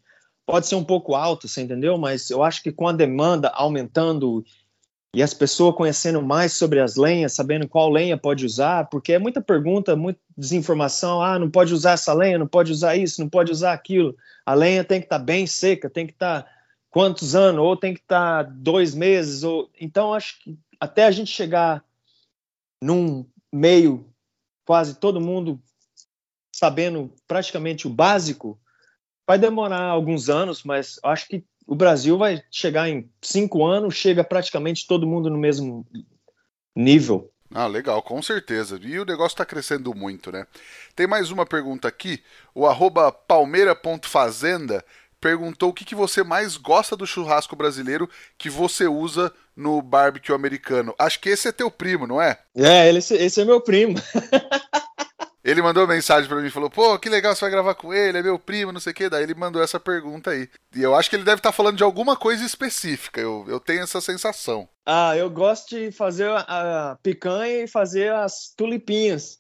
[0.46, 1.96] Pode ser um pouco alto, você entendeu?
[1.96, 4.44] Mas eu acho que com a demanda aumentando
[5.14, 9.18] e as pessoas conhecendo mais sobre as lenhas, sabendo qual lenha pode usar, porque é
[9.18, 11.22] muita pergunta, muita desinformação.
[11.22, 14.16] Ah, não pode usar essa lenha, não pode usar isso, não pode usar aquilo.
[14.44, 16.50] A lenha tem que estar tá bem seca, tem que estar tá
[16.90, 19.44] quantos anos, ou tem que estar tá dois meses.
[19.44, 19.70] Ou...
[19.81, 21.85] Então, acho que até a gente chegar
[22.83, 24.05] num meio,
[24.66, 25.62] quase todo mundo
[26.53, 28.59] sabendo praticamente o básico,
[29.27, 34.22] vai demorar alguns anos, mas acho que o Brasil vai chegar em cinco anos, chega
[34.22, 35.87] praticamente todo mundo no mesmo
[36.74, 37.31] nível.
[37.53, 38.79] Ah, legal, com certeza.
[38.83, 40.46] E o negócio está crescendo muito, né?
[40.96, 42.22] Tem mais uma pergunta aqui.
[42.55, 44.85] O arroba palmeira.fazenda
[45.20, 50.35] perguntou o que, que você mais gosta do churrasco brasileiro que você usa no barbecue
[50.35, 50.94] americano.
[50.98, 52.38] Acho que esse é teu primo, não é?
[52.55, 53.94] É, esse, esse é meu primo.
[55.44, 58.22] Ele mandou mensagem para mim, falou: "Pô, que legal você vai gravar com ele, é
[58.22, 59.11] meu primo, não sei o quê".
[59.11, 60.48] Daí ele mandou essa pergunta aí.
[60.74, 63.20] E eu acho que ele deve estar tá falando de alguma coisa específica.
[63.20, 64.66] Eu, eu tenho essa sensação.
[64.87, 69.38] Ah, eu gosto de fazer a, picanha e fazer as tulipinhas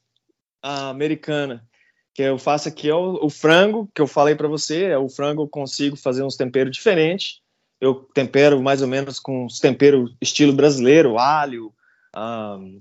[0.62, 1.66] americana.
[2.12, 5.08] Que eu faço aqui é o, o frango, que eu falei para você, é o
[5.08, 7.40] frango eu consigo fazer uns temperos diferentes.
[7.80, 11.74] Eu tempero mais ou menos com os temperos estilo brasileiro, alho,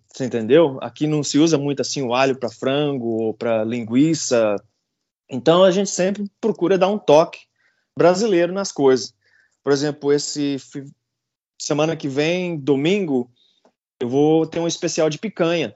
[0.07, 0.77] você entendeu?
[0.81, 4.55] Aqui não se usa muito assim o alho para frango ou para linguiça.
[5.29, 7.39] Então a gente sempre procura dar um toque
[7.97, 9.13] brasileiro nas coisas.
[9.63, 10.57] Por exemplo, esse
[11.59, 13.31] semana que vem, domingo,
[13.99, 15.73] eu vou ter um especial de picanha,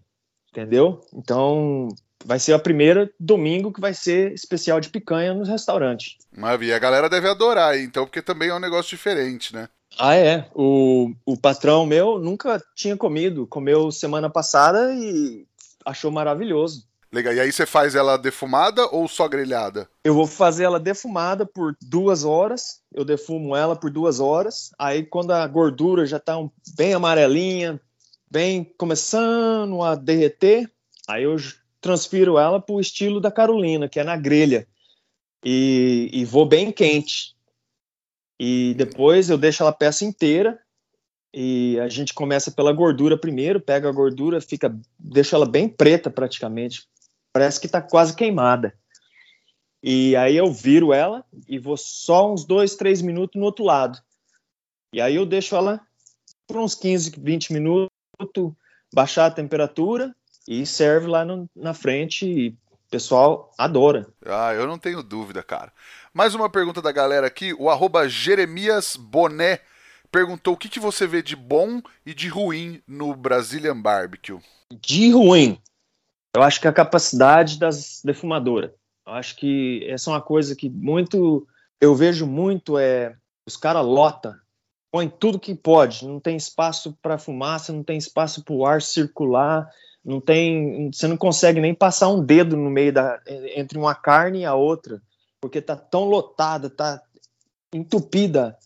[0.51, 1.01] entendeu?
[1.13, 1.87] Então
[2.25, 6.17] vai ser a primeira domingo que vai ser especial de picanha nos restaurantes.
[6.31, 9.69] Maravilha, a galera deve adorar, então, porque também é um negócio diferente, né?
[9.97, 10.49] Ah, é.
[10.53, 13.47] O, o patrão meu nunca tinha comido.
[13.47, 15.45] Comeu semana passada e
[15.85, 16.87] achou maravilhoso.
[17.11, 17.33] Legal.
[17.33, 19.89] E aí você faz ela defumada ou só grelhada?
[20.03, 22.81] Eu vou fazer ela defumada por duas horas.
[22.93, 24.71] Eu defumo ela por duas horas.
[24.77, 26.35] Aí quando a gordura já tá
[26.75, 27.79] bem amarelinha,
[28.29, 30.69] bem começando a derreter,
[31.07, 31.37] aí eu
[31.79, 34.67] transfiro ela pro estilo da Carolina, que é na grelha.
[35.45, 37.36] E, e vou bem quente.
[38.39, 40.59] E depois eu deixo ela peça inteira
[41.33, 46.09] e a gente começa pela gordura primeiro, pega a gordura, fica, deixa ela bem preta
[46.09, 46.87] praticamente,
[47.33, 48.73] parece que está quase queimada.
[49.83, 53.99] E aí eu viro ela e vou só uns dois, três minutos no outro lado.
[54.93, 55.81] E aí eu deixo ela
[56.47, 57.89] por uns 15, 20 minutos,
[58.93, 60.15] baixar a temperatura
[60.47, 64.07] e serve lá no, na frente e o pessoal adora.
[64.25, 65.71] Ah, eu não tenho dúvida, cara.
[66.13, 69.59] Mais uma pergunta da galera aqui, o arroba Jeremias Boné
[70.09, 74.39] perguntou o que, que você vê de bom e de ruim no Brazilian Barbecue.
[74.81, 75.61] De ruim,
[76.33, 78.71] eu acho que a capacidade das defumadoras.
[79.05, 81.45] Eu acho que essa é uma coisa que muito
[81.79, 84.39] eu vejo muito é os caras lota,
[84.91, 88.81] põe tudo que pode, não tem espaço para fumaça, não tem espaço para o ar
[88.81, 89.69] circular,
[90.07, 93.21] não tem, você não consegue nem passar um dedo no meio da
[93.55, 95.01] entre uma carne e a outra
[95.39, 97.01] porque tá tão lotada, tá
[97.73, 98.57] entupida.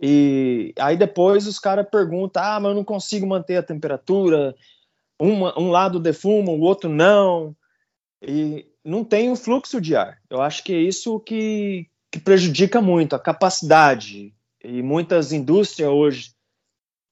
[0.00, 4.54] E aí depois os caras perguntam: ah, mas eu não consigo manter a temperatura.
[5.18, 7.56] Um lado defuma, o outro não.
[8.20, 10.18] E não tem o fluxo de ar.
[10.28, 14.34] Eu acho que é isso que, que prejudica muito a capacidade.
[14.62, 16.35] E muitas indústrias hoje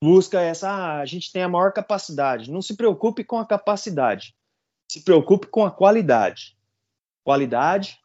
[0.04, 2.50] buscam essa: ah, a gente tem a maior capacidade.
[2.50, 4.36] Não se preocupe com a capacidade,
[4.86, 6.56] se preocupe com a qualidade.
[7.24, 7.98] Qualidade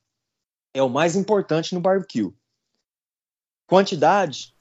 [0.73, 2.33] é o mais importante no barbecue.
[3.67, 4.55] Quantidade,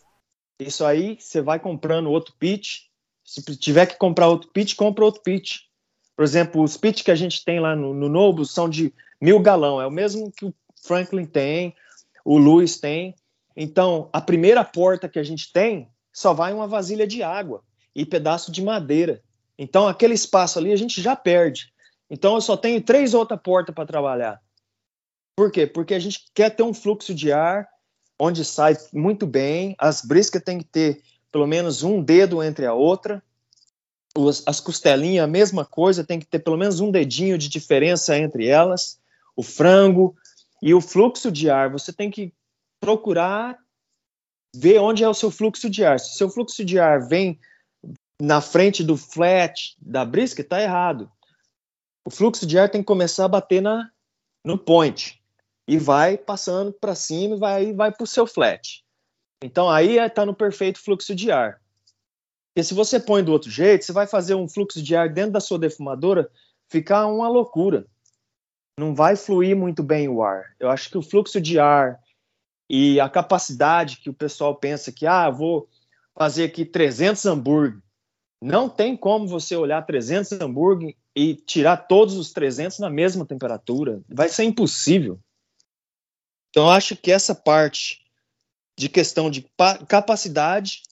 [0.58, 2.88] isso aí você vai comprando outro pitch.
[3.24, 5.60] Se tiver que comprar outro pitch, compra outro pitch.
[6.16, 9.38] Por exemplo, os pitch que a gente tem lá no, no Nobo são de mil
[9.38, 11.76] galão, é o mesmo que o Franklin tem,
[12.24, 13.14] o Lewis tem.
[13.56, 15.88] Então, a primeira porta que a gente tem
[16.18, 17.62] só vai uma vasilha de água
[17.94, 19.22] e pedaço de madeira.
[19.56, 21.72] Então, aquele espaço ali a gente já perde.
[22.10, 24.42] Então, eu só tenho três outras portas para trabalhar.
[25.36, 25.64] Por quê?
[25.64, 27.68] Porque a gente quer ter um fluxo de ar
[28.18, 31.00] onde sai muito bem, as briscas tem que ter
[31.30, 33.22] pelo menos um dedo entre a outra,
[34.44, 38.48] as costelinhas, a mesma coisa, tem que ter pelo menos um dedinho de diferença entre
[38.48, 38.98] elas,
[39.36, 40.16] o frango
[40.60, 42.32] e o fluxo de ar, você tem que
[42.80, 43.56] procurar
[44.54, 46.00] ver onde é o seu fluxo de ar.
[46.00, 47.38] Se o seu fluxo de ar vem
[48.20, 51.10] na frente do flat da brisca, está errado.
[52.04, 53.90] O fluxo de ar tem que começar a bater na,
[54.44, 55.22] no point.
[55.66, 58.82] e vai passando para cima e vai, vai para o seu flat.
[59.44, 61.60] Então aí está no perfeito fluxo de ar.
[62.48, 65.32] Porque se você põe do outro jeito, você vai fazer um fluxo de ar dentro
[65.32, 66.30] da sua defumadora
[66.68, 67.86] ficar uma loucura.
[68.80, 70.56] Não vai fluir muito bem o ar.
[70.58, 72.00] Eu acho que o fluxo de ar
[72.68, 75.68] e a capacidade que o pessoal pensa que, ah, vou
[76.14, 77.80] fazer aqui 300 hambúrguer.
[78.40, 84.00] Não tem como você olhar 300 hambúrguer e tirar todos os 300 na mesma temperatura.
[84.08, 85.18] Vai ser impossível.
[86.50, 88.04] Então, acho que essa parte
[88.78, 89.44] de questão de
[89.88, 90.82] capacidade,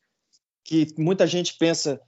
[0.64, 2.00] que muita gente pensa,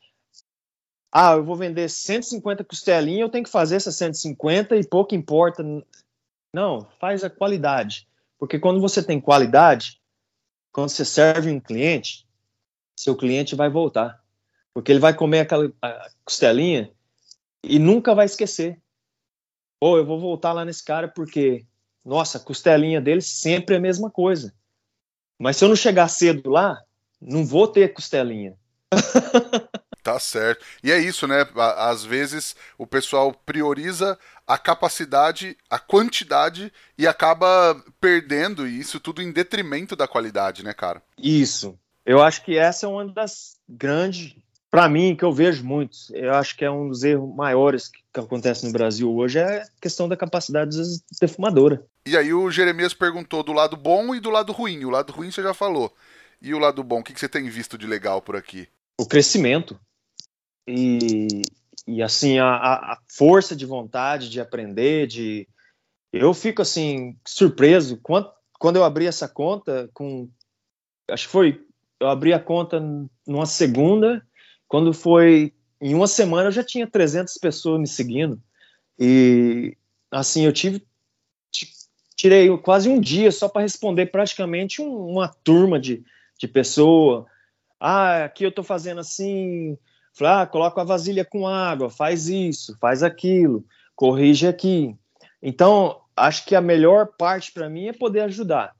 [1.12, 5.62] ah, eu vou vender 150 costelinhas, eu tenho que fazer essas 150 e pouco importa.
[6.52, 8.07] Não, faz a qualidade.
[8.38, 10.00] Porque quando você tem qualidade,
[10.72, 12.26] quando você serve um cliente,
[12.96, 14.22] seu cliente vai voltar.
[14.72, 15.72] Porque ele vai comer aquela
[16.24, 16.92] costelinha
[17.64, 18.80] e nunca vai esquecer.
[19.80, 21.66] Ou eu vou voltar lá nesse cara porque,
[22.04, 24.54] nossa, a costelinha dele sempre é a mesma coisa.
[25.38, 26.80] Mas se eu não chegar cedo lá,
[27.20, 28.56] não vou ter costelinha.
[30.08, 30.64] Tá certo.
[30.82, 31.46] E é isso, né?
[31.76, 39.30] Às vezes o pessoal prioriza a capacidade, a quantidade e acaba perdendo isso tudo em
[39.30, 41.02] detrimento da qualidade, né, cara?
[41.22, 41.78] Isso.
[42.06, 44.34] Eu acho que essa é uma das grandes,
[44.70, 46.10] para mim, que eu vejo muitos.
[46.14, 49.60] Eu acho que é um dos erros maiores que, que acontece no Brasil hoje é
[49.60, 50.74] a questão da capacidade
[51.20, 51.84] defumadora.
[52.06, 54.86] E aí o Jeremias perguntou do lado bom e do lado ruim.
[54.86, 55.94] O lado ruim você já falou.
[56.40, 58.66] E o lado bom, o que você tem visto de legal por aqui?
[58.98, 59.78] O crescimento
[60.68, 61.42] e,
[61.86, 65.48] e assim, a, a, força de vontade de aprender, de
[66.12, 67.98] eu fico assim surpreso.
[68.02, 70.28] Quando, quando eu abri essa conta com
[71.10, 71.64] acho que foi
[72.00, 72.80] eu abri a conta
[73.26, 74.24] numa segunda,
[74.68, 78.40] quando foi em uma semana eu já tinha 300 pessoas me seguindo.
[78.98, 79.76] E
[80.10, 80.86] assim eu tive
[82.14, 86.04] tirei quase um dia só para responder praticamente um, uma turma de,
[86.38, 87.26] de pessoa.
[87.80, 89.78] Ah aqui eu estou fazendo assim
[90.18, 94.96] Falei, ah, coloca a vasilha com água, faz isso, faz aquilo, corrige aqui.
[95.40, 98.74] Então, acho que a melhor parte para mim é poder ajudar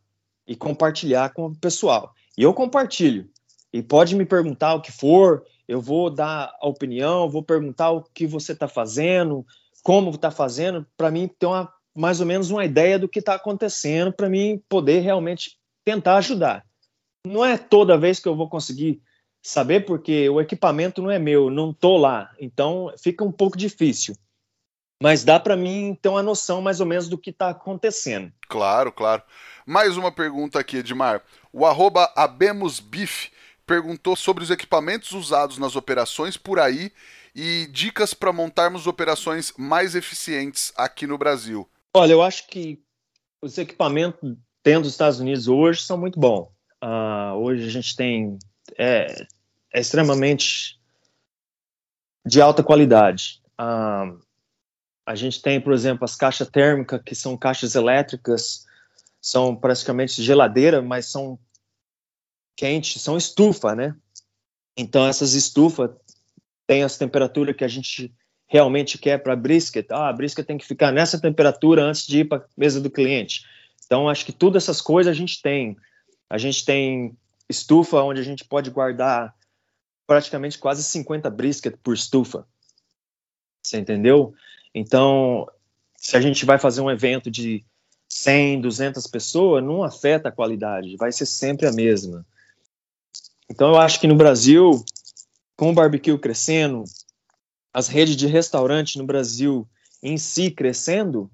[0.49, 2.13] e compartilhar com o pessoal.
[2.37, 3.31] E eu compartilho.
[3.73, 8.03] E pode me perguntar o que for, eu vou dar a opinião, vou perguntar o
[8.03, 9.47] que você está fazendo,
[9.85, 13.35] como está fazendo, para mim ter uma, mais ou menos uma ideia do que está
[13.35, 16.67] acontecendo, para mim poder realmente tentar ajudar.
[17.25, 19.01] Não é toda vez que eu vou conseguir
[19.49, 24.15] saber porque o equipamento não é meu, não tô lá, então fica um pouco difícil.
[25.03, 28.31] Mas dá para mim ter uma noção mais ou menos do que está acontecendo.
[28.47, 29.23] Claro, claro.
[29.65, 31.23] Mais uma pergunta aqui, Edmar.
[31.51, 33.31] O arroba AbemusBif
[33.65, 36.93] perguntou sobre os equipamentos usados nas operações por aí
[37.35, 41.67] e dicas para montarmos operações mais eficientes aqui no Brasil.
[41.95, 42.83] Olha, eu acho que
[43.43, 46.49] os equipamentos dentro dos Estados Unidos hoje são muito bons.
[46.85, 48.39] Uh, hoje a gente tem
[48.77, 49.27] é,
[49.73, 50.79] é extremamente
[52.25, 53.43] de alta qualidade.
[55.07, 58.67] A gente tem, por exemplo, as caixas térmicas, que são caixas elétricas,
[59.21, 61.39] são praticamente geladeira, mas são
[62.57, 63.97] quentes, são estufa, né?
[64.77, 65.91] Então, essas estufas
[66.67, 68.15] têm as temperaturas que a gente
[68.47, 69.87] realmente quer para brisket.
[69.91, 72.91] Ah, a brisket tem que ficar nessa temperatura antes de ir para a mesa do
[72.91, 73.45] cliente.
[73.87, 75.77] Então, acho que todas essas coisas a gente tem.
[76.29, 77.17] A gente tem
[77.49, 79.35] estufa onde a gente pode guardar
[80.09, 82.49] praticamente quase 50 brisket por estufa.
[83.63, 84.35] Você entendeu?
[84.75, 85.47] Então,
[85.99, 87.63] se a gente vai fazer um evento de
[88.09, 92.25] 100, 200 pessoas, não afeta a qualidade, vai ser sempre a mesma.
[93.51, 94.83] Então, eu acho que no Brasil,
[95.55, 96.85] com o barbecue crescendo,
[97.71, 99.69] as redes de restaurante no Brasil
[100.03, 101.31] em si crescendo,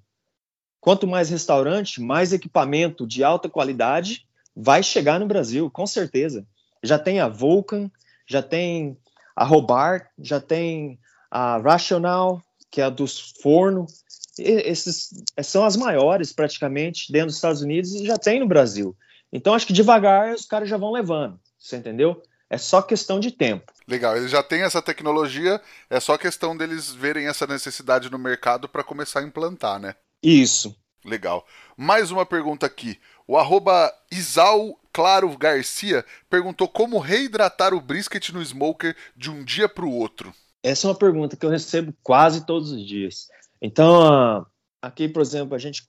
[0.81, 6.45] quanto mais restaurante, mais equipamento de alta qualidade vai chegar no Brasil, com certeza.
[6.83, 7.89] Já tem a Vulcan,
[8.27, 8.97] já tem
[9.35, 10.99] a Robart, já tem
[11.31, 14.05] a Rational, que é a dos fornos.
[14.39, 15.11] Esses
[15.43, 18.97] são as maiores, praticamente, dentro dos Estados Unidos e já tem no Brasil.
[19.33, 22.23] Então, acho que devagar os caras já vão levando, você entendeu?
[22.49, 23.73] É só questão de tempo.
[23.87, 25.61] Legal, eles já têm essa tecnologia,
[25.91, 29.95] é só questão deles verem essa necessidade no mercado para começar a implantar, né?
[30.23, 30.77] Isso.
[31.05, 31.45] Legal.
[31.77, 32.99] Mais uma pergunta aqui.
[33.27, 39.69] O arroba Isal Claro Garcia perguntou como reidratar o brisket no smoker de um dia
[39.69, 40.33] para o outro.
[40.63, 43.27] Essa é uma pergunta que eu recebo quase todos os dias.
[43.61, 44.47] Então,
[44.81, 45.85] aqui, por exemplo, a gente,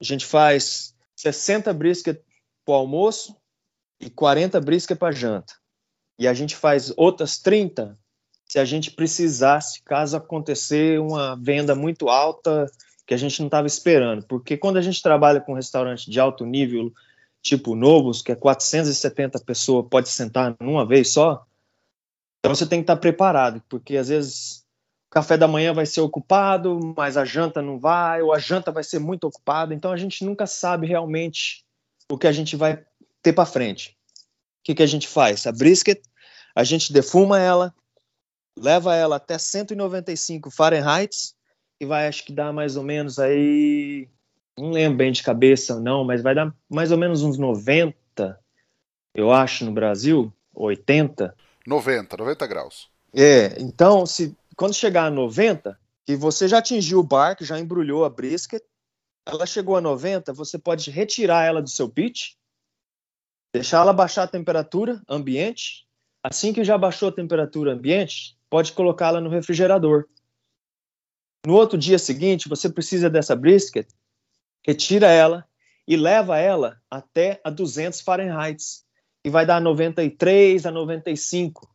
[0.00, 2.22] a gente faz 60 brisket
[2.64, 3.36] para o almoço
[4.00, 5.52] e 40 brisket para janta.
[6.16, 7.98] E a gente faz outras 30
[8.48, 12.70] se a gente precisasse, caso acontecer uma venda muito alta
[13.04, 16.46] que a gente não estava esperando, porque quando a gente trabalha com restaurante de alto
[16.46, 16.92] nível,
[17.42, 21.46] tipo Novos, que é 470 pessoas, pode sentar numa vez só,
[22.46, 24.64] então você tem que estar preparado, porque às vezes
[25.08, 28.70] o café da manhã vai ser ocupado, mas a janta não vai, ou a janta
[28.70, 31.64] vai ser muito ocupada, então a gente nunca sabe realmente
[32.08, 32.84] o que a gente vai
[33.20, 33.96] ter para frente.
[34.60, 35.44] O que, que a gente faz?
[35.44, 36.00] A brisket,
[36.54, 37.74] a gente defuma ela,
[38.56, 41.34] leva ela até 195 Fahrenheit
[41.80, 44.08] e vai, acho que dá mais ou menos aí,
[44.58, 48.40] não lembro bem de cabeça não, mas vai dar mais ou menos uns 90,
[49.14, 51.34] eu acho, no Brasil, 80.
[51.66, 52.88] 90, 90 graus.
[53.14, 58.04] É, então, se quando chegar a 90, que você já atingiu o barco, já embrulhou
[58.04, 58.62] a brisket,
[59.26, 62.34] ela chegou a 90, você pode retirar ela do seu pitch,
[63.52, 65.86] deixar ela baixar a temperatura ambiente.
[66.22, 70.06] Assim que já baixou a temperatura ambiente, pode colocá-la no refrigerador.
[71.44, 73.88] No outro dia seguinte, você precisa dessa brisket,
[74.66, 75.46] retira ela
[75.86, 78.84] e leva ela até a 200 Fahrenheit,
[79.24, 81.68] e vai dar 93 a 95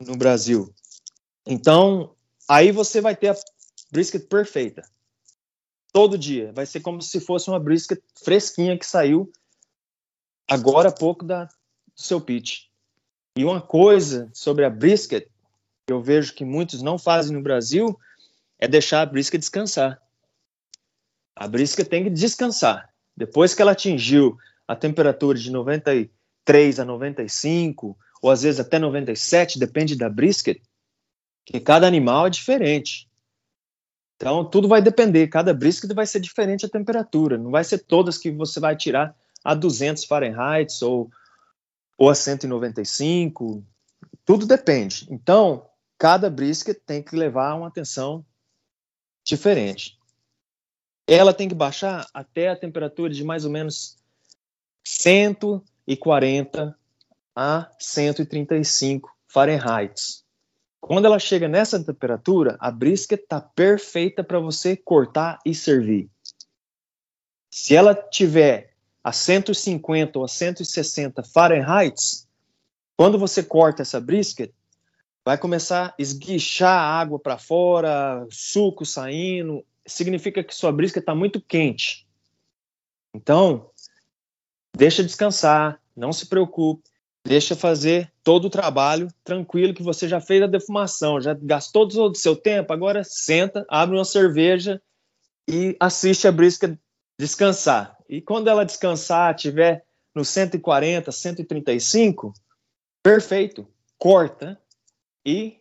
[0.00, 0.72] no Brasil.
[1.46, 2.14] Então,
[2.48, 3.36] aí você vai ter a
[3.90, 4.82] brisket perfeita.
[5.92, 6.52] Todo dia.
[6.52, 9.32] Vai ser como se fosse uma brisket fresquinha que saiu
[10.48, 11.52] agora há pouco da, do
[11.96, 12.66] seu pitch.
[13.36, 15.28] E uma coisa sobre a brisket,
[15.86, 17.98] que eu vejo que muitos não fazem no Brasil,
[18.58, 20.00] é deixar a brisca descansar.
[21.36, 22.90] A brisca tem que descansar.
[23.16, 29.58] Depois que ela atingiu a temperatura de 93 a 95, ou às vezes até 97,
[29.58, 30.62] depende da brisket,
[31.44, 33.08] que cada animal é diferente.
[34.16, 35.26] Então, tudo vai depender.
[35.26, 37.36] Cada brisket vai ser diferente a temperatura.
[37.36, 41.10] Não vai ser todas que você vai tirar a 200 Fahrenheit ou,
[41.98, 43.64] ou a 195.
[44.24, 45.08] Tudo depende.
[45.10, 45.66] Então,
[45.98, 48.24] cada brisket tem que levar uma atenção
[49.24, 49.98] diferente.
[51.14, 53.98] Ela tem que baixar até a temperatura de mais ou menos
[54.82, 56.74] 140
[57.36, 60.24] a 135 Fahrenheit.
[60.80, 66.08] Quando ela chega nessa temperatura, a brisket está perfeita para você cortar e servir.
[67.50, 68.72] Se ela tiver
[69.04, 72.26] a 150 ou a 160 Fahrenheit,
[72.96, 74.50] quando você corta essa brisket,
[75.22, 81.14] vai começar a esguichar a água para fora, suco saindo, significa que sua brisca está
[81.14, 82.06] muito quente.
[83.14, 83.70] Então,
[84.76, 86.88] deixa descansar, não se preocupe,
[87.24, 92.12] deixa fazer todo o trabalho tranquilo que você já fez a defumação, já gastou todo
[92.12, 94.80] o seu tempo, agora senta, abre uma cerveja
[95.48, 96.78] e assiste a brisca
[97.18, 97.96] descansar.
[98.08, 102.32] E quando ela descansar, tiver no 140, 135,
[103.02, 103.66] perfeito,
[103.98, 104.60] corta
[105.24, 105.58] e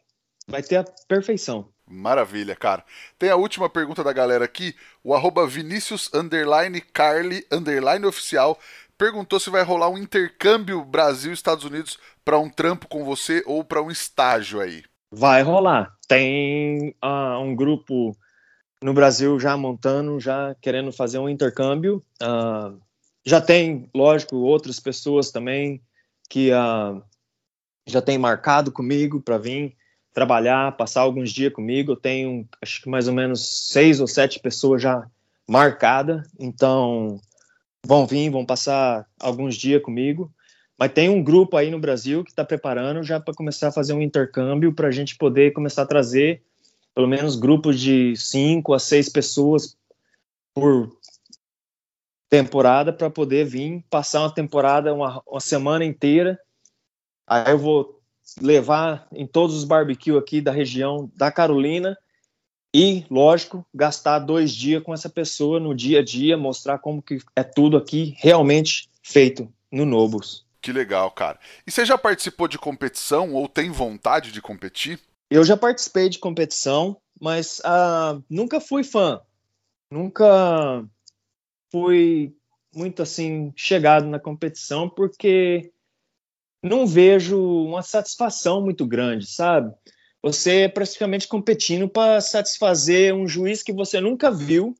[0.48, 1.71] vai ter a perfeição.
[1.92, 2.84] Maravilha, cara.
[3.20, 4.74] Tem a última pergunta da galera aqui.
[5.04, 6.10] O arroba Vinícius
[6.94, 7.46] Carly
[8.08, 8.58] oficial
[8.98, 13.82] perguntou se vai rolar um intercâmbio Brasil-Estados Unidos para um trampo com você ou para
[13.82, 14.84] um estágio aí.
[15.12, 15.94] Vai rolar.
[16.08, 18.16] Tem uh, um grupo
[18.82, 22.04] no Brasil já montando, já querendo fazer um intercâmbio.
[22.22, 22.80] Uh,
[23.26, 25.82] já tem, lógico, outras pessoas também
[26.30, 27.04] que uh,
[27.86, 29.76] já tem marcado comigo para vir
[30.14, 31.94] trabalhar, passar alguns dias comigo.
[31.94, 35.08] Eu tenho, acho que mais ou menos seis ou sete pessoas já
[35.48, 37.20] marcadas, então
[37.86, 40.32] vão vir, vão passar alguns dias comigo.
[40.78, 43.94] Mas tem um grupo aí no Brasil que está preparando já para começar a fazer
[43.94, 46.42] um intercâmbio para a gente poder começar a trazer
[46.94, 49.78] pelo menos grupos de cinco a seis pessoas
[50.54, 50.92] por
[52.30, 56.40] temporada para poder vir passar uma temporada, uma, uma semana inteira
[57.32, 58.01] Aí eu vou
[58.40, 61.98] levar em todos os barbecues aqui da região da Carolina
[62.74, 67.20] e, lógico, gastar dois dias com essa pessoa no dia a dia, mostrar como que
[67.36, 70.46] é tudo aqui realmente feito no Nobus.
[70.62, 71.40] Que legal, cara.
[71.66, 75.00] E você já participou de competição ou tem vontade de competir?
[75.30, 79.22] Eu já participei de competição, mas uh, nunca fui fã.
[79.90, 80.86] Nunca
[81.72, 82.34] fui
[82.74, 85.72] muito assim chegado na competição, porque
[86.62, 89.74] não vejo uma satisfação muito grande, sabe?
[90.22, 94.76] Você é praticamente competindo para satisfazer um juiz que você nunca viu.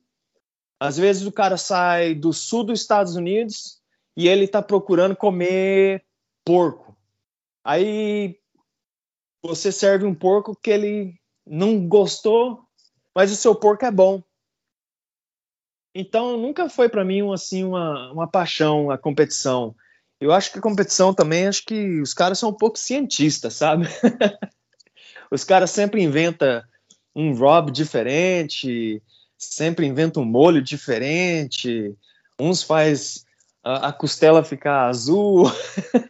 [0.80, 3.82] Às vezes o cara sai do sul dos Estados Unidos
[4.16, 6.06] e ele está procurando comer
[6.46, 6.96] porco.
[7.64, 8.40] Aí
[9.44, 11.16] você serve um porco que ele
[11.46, 12.64] não gostou,
[13.16, 14.24] mas o seu porco é bom.
[15.94, 19.76] Então nunca foi para mim assim uma, uma paixão a competição.
[20.22, 23.88] Eu acho que a competição também, acho que os caras são um pouco cientistas, sabe?
[25.32, 26.62] os caras sempre inventam
[27.16, 29.02] um Rob diferente,
[29.36, 31.96] sempre inventa um molho diferente,
[32.40, 33.26] uns faz
[33.64, 35.52] a, a costela ficar azul.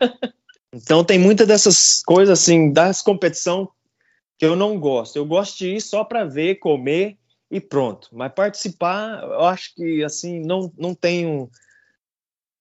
[0.75, 3.69] então tem muitas dessas coisas assim das competição
[4.37, 5.15] que eu não gosto.
[5.15, 7.17] Eu gosto de ir só para ver, comer
[7.49, 8.09] e pronto.
[8.11, 11.49] Mas participar, eu acho que assim não não tenho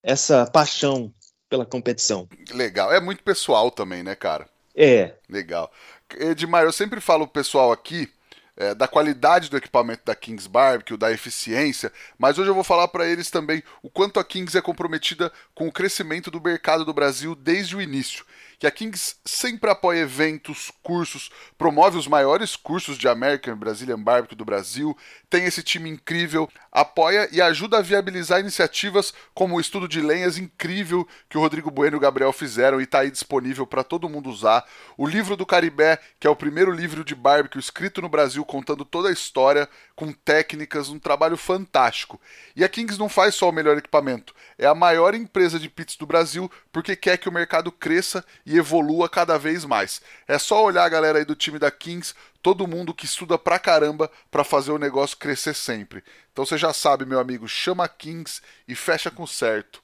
[0.00, 1.12] essa paixão
[1.50, 2.28] pela competição.
[2.52, 2.92] Legal.
[2.92, 4.48] É muito pessoal também, né, cara?
[4.74, 5.12] É.
[5.28, 5.70] Legal.
[6.16, 8.08] Edmar, eu sempre falo pro pessoal aqui
[8.56, 12.88] é, da qualidade do equipamento da Kings Barbecue, da eficiência, mas hoje eu vou falar
[12.88, 16.94] para eles também o quanto a Kings é comprometida com o crescimento do mercado do
[16.94, 18.24] Brasil desde o início
[18.60, 24.36] que a Kings sempre apoia eventos, cursos, promove os maiores cursos de American Brazilian Barbecue
[24.36, 24.94] do Brasil,
[25.30, 30.36] tem esse time incrível, apoia e ajuda a viabilizar iniciativas como o estudo de lenhas
[30.36, 34.10] incrível que o Rodrigo Bueno e o Gabriel fizeram e está aí disponível para todo
[34.10, 34.62] mundo usar,
[34.94, 38.84] o livro do Caribé, que é o primeiro livro de barbecue escrito no Brasil contando
[38.84, 39.66] toda a história,
[40.00, 42.18] com técnicas, um trabalho fantástico.
[42.56, 45.98] E a Kings não faz só o melhor equipamento, é a maior empresa de pizza
[45.98, 50.00] do Brasil porque quer que o mercado cresça e evolua cada vez mais.
[50.26, 53.58] É só olhar a galera aí do time da Kings, todo mundo que estuda pra
[53.58, 56.02] caramba para fazer o negócio crescer sempre.
[56.32, 59.82] Então você já sabe, meu amigo, chama a Kings e fecha com certo.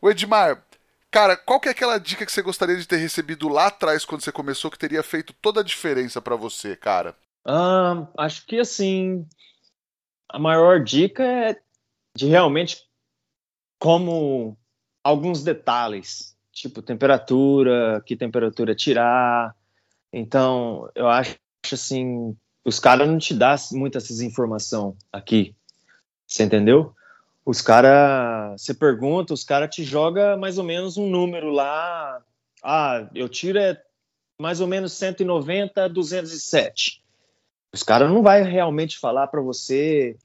[0.00, 0.64] O Edmar,
[1.10, 4.22] cara, qual que é aquela dica que você gostaria de ter recebido lá atrás quando
[4.22, 7.14] você começou que teria feito toda a diferença para você, cara?
[7.44, 9.26] Ah, acho que assim,
[10.28, 11.60] a maior dica é
[12.16, 12.88] de realmente
[13.78, 14.56] como
[15.02, 19.56] alguns detalhes, tipo temperatura, que temperatura tirar.
[20.12, 21.36] Então, eu acho
[21.72, 25.56] assim, os caras não te dão muita essa informação aqui.
[26.26, 26.94] Você entendeu?
[27.44, 32.22] Os caras, você pergunta, os caras te joga mais ou menos um número lá.
[32.62, 33.82] Ah, eu tiro é
[34.40, 37.01] mais ou menos 190, 207.
[37.72, 40.16] Os caras não vai realmente falar para você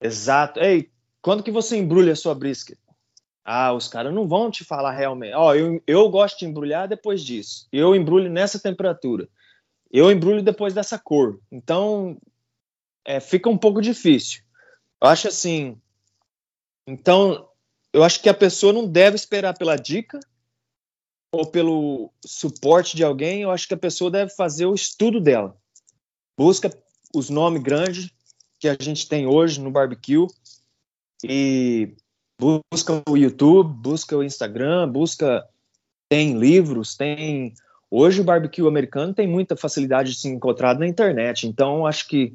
[0.00, 0.60] exato.
[0.60, 2.78] Ei, quando que você embrulha a sua brisket?
[3.44, 5.34] Ah, os caras não vão te falar realmente.
[5.34, 7.68] Ó, oh, eu, eu gosto de embrulhar depois disso.
[7.72, 9.28] Eu embrulho nessa temperatura.
[9.90, 11.40] Eu embrulho depois dessa cor.
[11.50, 12.20] Então,
[13.04, 14.42] é, fica um pouco difícil.
[15.00, 15.80] Eu acho assim.
[16.86, 17.48] Então,
[17.92, 20.18] eu acho que a pessoa não deve esperar pela dica
[21.32, 23.42] ou pelo suporte de alguém.
[23.42, 25.56] Eu acho que a pessoa deve fazer o estudo dela.
[26.36, 26.70] Busca
[27.14, 28.10] os nomes grandes
[28.58, 30.26] que a gente tem hoje no barbecue
[31.24, 31.94] e
[32.38, 35.46] busca o YouTube, busca o Instagram, busca
[36.08, 37.54] tem livros, tem
[37.90, 42.34] hoje o barbecue americano tem muita facilidade de se encontrar na internet, então acho que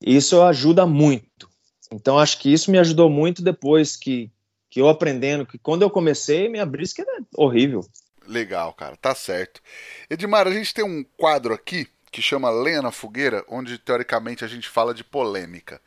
[0.00, 1.48] isso ajuda muito.
[1.92, 4.30] Então acho que isso me ajudou muito depois que
[4.68, 7.84] que eu aprendendo que quando eu comecei minha brisca era horrível.
[8.24, 9.60] Legal, cara, tá certo.
[10.08, 14.48] Edmar, a gente tem um quadro aqui que chama Lenha na Fogueira, onde teoricamente a
[14.48, 15.80] gente fala de polêmica.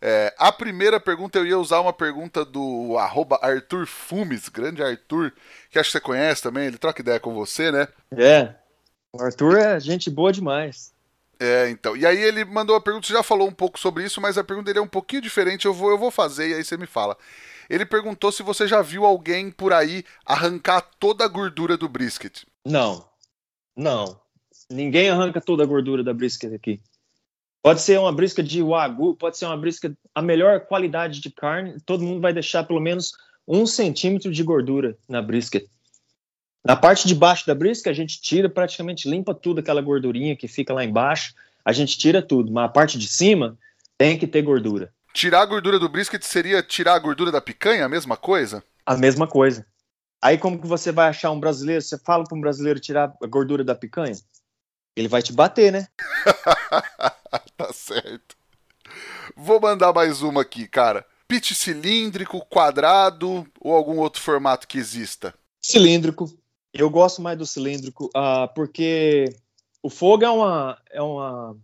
[0.00, 5.32] É, a primeira pergunta eu ia usar uma pergunta do arroba Arthur Fumes, grande Arthur,
[5.70, 7.88] que acho que você conhece também, ele troca ideia com você, né?
[8.12, 8.54] É,
[9.12, 10.92] o Arthur é gente boa demais.
[11.40, 11.96] É, então.
[11.96, 14.44] E aí ele mandou a pergunta, você já falou um pouco sobre isso, mas a
[14.44, 16.86] pergunta dele é um pouquinho diferente, eu vou, eu vou fazer e aí você me
[16.86, 17.16] fala.
[17.68, 22.44] Ele perguntou se você já viu alguém por aí arrancar toda a gordura do brisket.
[22.64, 23.06] Não,
[23.76, 24.18] não.
[24.70, 26.80] Ninguém arranca toda a gordura da brisket aqui.
[27.62, 31.76] Pode ser uma brisca de wagyu, pode ser uma brisca a melhor qualidade de carne.
[31.84, 33.12] Todo mundo vai deixar pelo menos
[33.46, 35.66] um centímetro de gordura na brisket.
[36.64, 40.46] Na parte de baixo da brisca, a gente tira, praticamente limpa tudo aquela gordurinha que
[40.46, 41.34] fica lá embaixo.
[41.64, 43.58] A gente tira tudo, mas a parte de cima
[43.96, 44.92] tem que ter gordura.
[45.14, 48.62] Tirar a gordura do brisket seria tirar a gordura da picanha, a mesma coisa?
[48.84, 49.66] A mesma coisa.
[50.20, 51.80] Aí como que você vai achar um brasileiro?
[51.80, 54.14] Você fala para um brasileiro tirar a gordura da picanha?
[54.98, 55.86] Ele vai te bater, né?
[57.56, 58.36] tá certo.
[59.36, 61.06] Vou mandar mais uma aqui, cara.
[61.28, 65.32] Pit cilíndrico, quadrado ou algum outro formato que exista?
[65.60, 66.28] Cilíndrico.
[66.74, 69.26] Eu gosto mais do cilíndrico uh, porque
[69.80, 71.56] o fogo é uma, é uma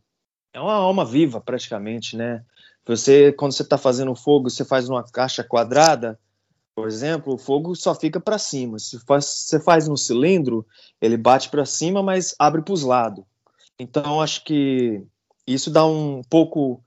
[0.53, 2.45] é uma alma viva praticamente, né?
[2.87, 6.21] Você quando você está fazendo fogo, você faz uma caixa quadrada,
[6.75, 8.79] por exemplo, o fogo só fica para cima.
[8.79, 10.67] Se faz, você faz no cilindro,
[11.01, 13.25] ele bate para cima, mas abre para os lados.
[13.79, 15.03] Então acho que
[15.47, 16.83] isso dá um pouco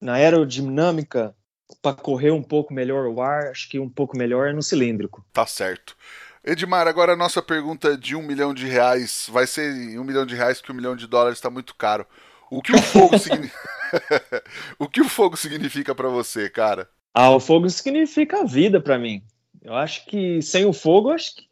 [0.00, 1.34] na aerodinâmica
[1.82, 5.24] para correr um pouco melhor o ar, acho que um pouco melhor é no cilíndrico.
[5.32, 5.96] Tá certo.
[6.42, 10.34] Edmar, agora a nossa pergunta de um milhão de reais vai ser um milhão de
[10.34, 12.06] reais que um milhão de dólares está muito caro.
[12.50, 13.70] O que o fogo significa?
[14.78, 16.88] o que o fogo significa para você, cara?
[17.14, 19.22] Ah, o fogo significa vida para mim.
[19.62, 21.44] Eu acho que sem o fogo, acho que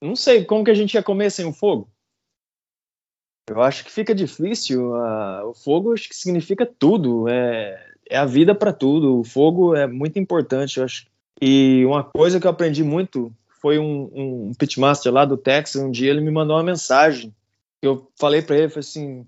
[0.00, 1.90] não sei como que a gente ia comer sem o fogo.
[3.48, 4.92] Eu acho que fica difícil.
[4.92, 7.28] Uh, o fogo acho que significa tudo.
[7.28, 9.18] É, é a vida para tudo.
[9.18, 11.06] O fogo é muito importante, eu acho.
[11.40, 15.82] E uma coisa que eu aprendi muito foi um, um pitmaster lá do Texas.
[15.82, 17.34] Um dia ele me mandou uma mensagem.
[17.82, 19.24] Eu falei para ele, falei assim,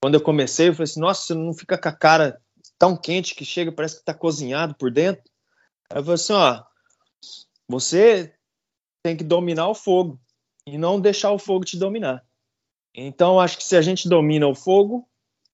[0.00, 2.40] quando eu comecei, eu falei assim, nossa, você não fica com a cara
[2.78, 5.22] tão quente que chega, parece que tá cozinhado por dentro.
[5.90, 6.62] Aí eu falei assim, ó,
[7.68, 8.34] você
[9.02, 10.20] tem que dominar o fogo
[10.66, 12.24] e não deixar o fogo te dominar.
[12.94, 15.08] Então, acho que se a gente domina o fogo,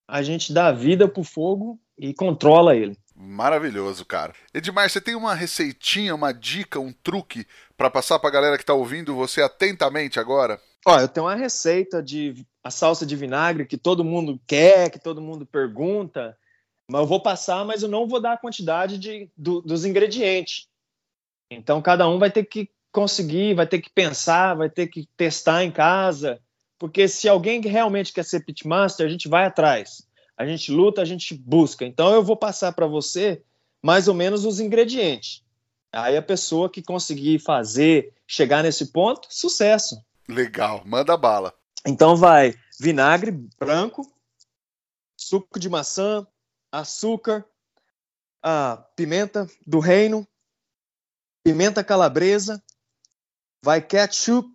[0.06, 2.96] a gente dá vida pro fogo e controla ele.
[3.14, 4.32] Maravilhoso, cara.
[4.54, 7.46] Edmar, você tem uma receitinha, uma dica, um truque
[7.76, 10.60] para passar para a galera que está ouvindo você atentamente agora?
[10.86, 14.98] Ó, eu tenho uma receita de a salsa de vinagre que todo mundo quer, que
[14.98, 16.36] todo mundo pergunta,
[16.88, 20.68] mas eu vou passar, mas eu não vou dar a quantidade de, do, dos ingredientes.
[21.50, 25.64] Então cada um vai ter que conseguir, vai ter que pensar, vai ter que testar
[25.64, 26.40] em casa,
[26.78, 30.06] porque se alguém realmente quer ser pitmaster, a gente vai atrás
[30.36, 31.84] a gente luta, a gente busca.
[31.84, 33.42] Então eu vou passar para você
[33.82, 35.42] mais ou menos os ingredientes.
[35.92, 40.02] Aí a pessoa que conseguir fazer, chegar nesse ponto, sucesso.
[40.28, 41.54] Legal, manda bala.
[41.86, 44.02] Então vai vinagre branco,
[45.16, 46.26] suco de maçã,
[46.72, 47.44] açúcar,
[48.42, 50.26] a pimenta do reino,
[51.44, 52.62] pimenta calabresa,
[53.62, 54.50] vai ketchup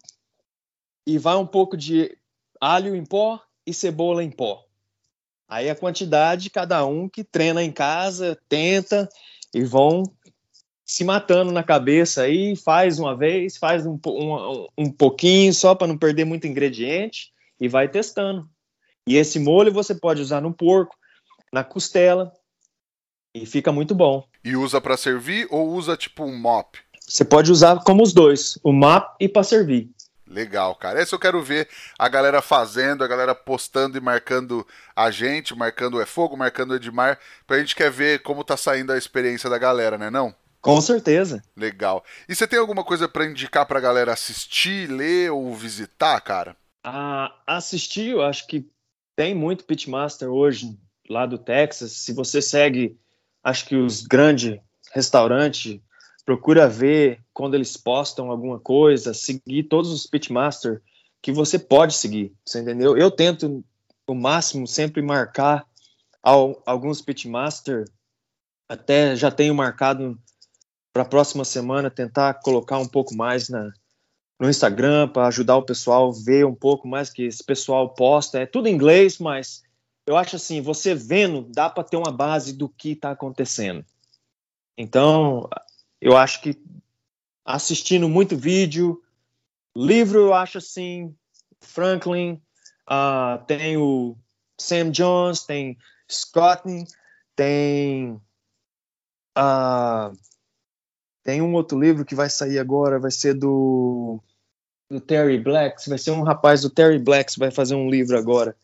[1.06, 2.18] e vai um pouco de
[2.60, 4.66] alho em pó e cebola em pó.
[5.48, 9.08] Aí a quantidade, cada um que treina em casa, tenta
[9.54, 10.04] e vão
[10.86, 15.88] se matando na cabeça aí, faz uma vez, faz um, um, um pouquinho só para
[15.88, 18.50] não perder muito ingrediente e vai testando.
[19.06, 20.96] E esse molho você pode usar no porco,
[21.58, 22.32] na costela
[23.36, 24.28] e fica muito bom.
[24.44, 26.78] E usa para servir ou usa tipo um mop?
[27.02, 29.90] Você pode usar como os dois, o mop e para servir.
[30.28, 31.02] Legal, cara.
[31.02, 35.96] Esse eu quero ver a galera fazendo, a galera postando e marcando a gente, marcando
[35.96, 39.50] o É Fogo, marcando o Edmar, pra gente quer ver como tá saindo a experiência
[39.50, 40.36] da galera, né não?
[40.62, 41.42] Com certeza.
[41.56, 42.04] Legal.
[42.28, 46.58] E você tem alguma coisa para indicar pra galera assistir, ler ou visitar, cara?
[46.84, 48.70] Ah, assistir, eu acho que
[49.16, 50.78] tem muito pitmaster hoje
[51.10, 51.94] lá do Texas.
[51.94, 52.98] Se você segue,
[53.44, 54.60] acho que os grandes
[54.94, 55.80] restaurantes
[56.26, 60.82] procura ver quando eles postam alguma coisa, seguir todos os pitmaster
[61.22, 62.98] que você pode seguir, você entendeu?
[62.98, 63.64] Eu tento
[64.08, 65.66] o máximo sempre marcar
[66.22, 67.86] ao, alguns pitmaster,
[68.68, 70.18] até já tenho marcado
[70.94, 73.72] para a próxima semana tentar colocar um pouco mais na,
[74.40, 78.40] no Instagram para ajudar o pessoal a ver um pouco mais que esse pessoal posta.
[78.40, 79.64] É tudo em inglês, mas
[80.08, 83.86] eu acho assim, você vendo, dá para ter uma base do que está acontecendo.
[84.78, 85.50] Então,
[86.00, 86.58] eu acho que
[87.44, 89.04] assistindo muito vídeo,
[89.76, 91.14] livro eu acho assim,
[91.60, 92.42] Franklin,
[92.90, 94.18] uh, tem o
[94.58, 95.78] Sam Jones, tem
[96.10, 96.64] Scott,
[97.36, 98.14] tem
[99.38, 100.18] uh,
[101.22, 104.22] tem um outro livro que vai sair agora, vai ser do
[104.90, 108.56] do Terry Blacks, vai ser um rapaz do Terry Blacks vai fazer um livro agora.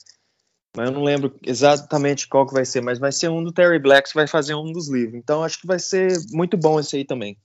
[0.76, 3.78] Mas eu não lembro exatamente qual que vai ser, mas vai ser um do Terry
[3.78, 5.15] Blacks que vai fazer um dos livros.
[5.15, 7.38] Então acho que vai ser muito bom esse aí também.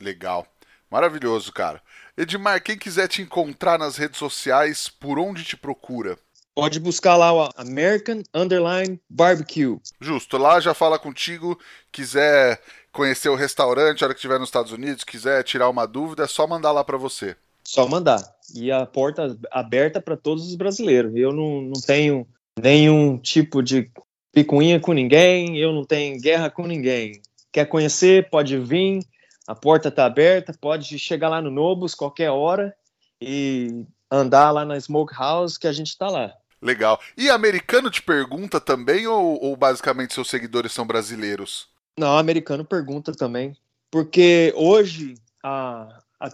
[0.00, 0.46] Legal.
[0.90, 1.82] Maravilhoso, cara.
[2.16, 6.16] Edmar, quem quiser te encontrar nas redes sociais, por onde te procura?
[6.54, 9.76] Pode buscar lá o American Underline Barbecue.
[10.00, 11.58] Justo, lá já fala contigo.
[11.90, 12.62] Quiser
[12.92, 16.28] conhecer o restaurante, a hora que estiver nos Estados Unidos, quiser tirar uma dúvida, é
[16.28, 17.36] só mandar lá para você.
[17.64, 18.22] Só mandar.
[18.54, 21.12] E a porta aberta para todos os brasileiros.
[21.16, 22.24] Eu não, não tenho
[22.58, 23.90] nenhum tipo de
[24.32, 27.20] picuinha com ninguém, eu não tenho guerra com ninguém.
[27.52, 29.00] Quer conhecer, pode vir,
[29.46, 32.74] a porta está aberta, pode chegar lá no Nobus qualquer hora
[33.20, 36.32] e andar lá na Smokehouse que a gente está lá.
[36.60, 36.98] Legal.
[37.16, 41.68] E americano te pergunta também ou, ou basicamente seus seguidores são brasileiros?
[41.98, 43.54] Não, americano pergunta também.
[43.90, 46.28] Porque hoje a, a,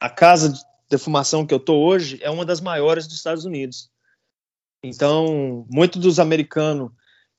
[0.00, 3.90] a casa de defumação que eu tô hoje é uma das maiores dos Estados Unidos.
[4.86, 6.90] Então, muitos dos americanos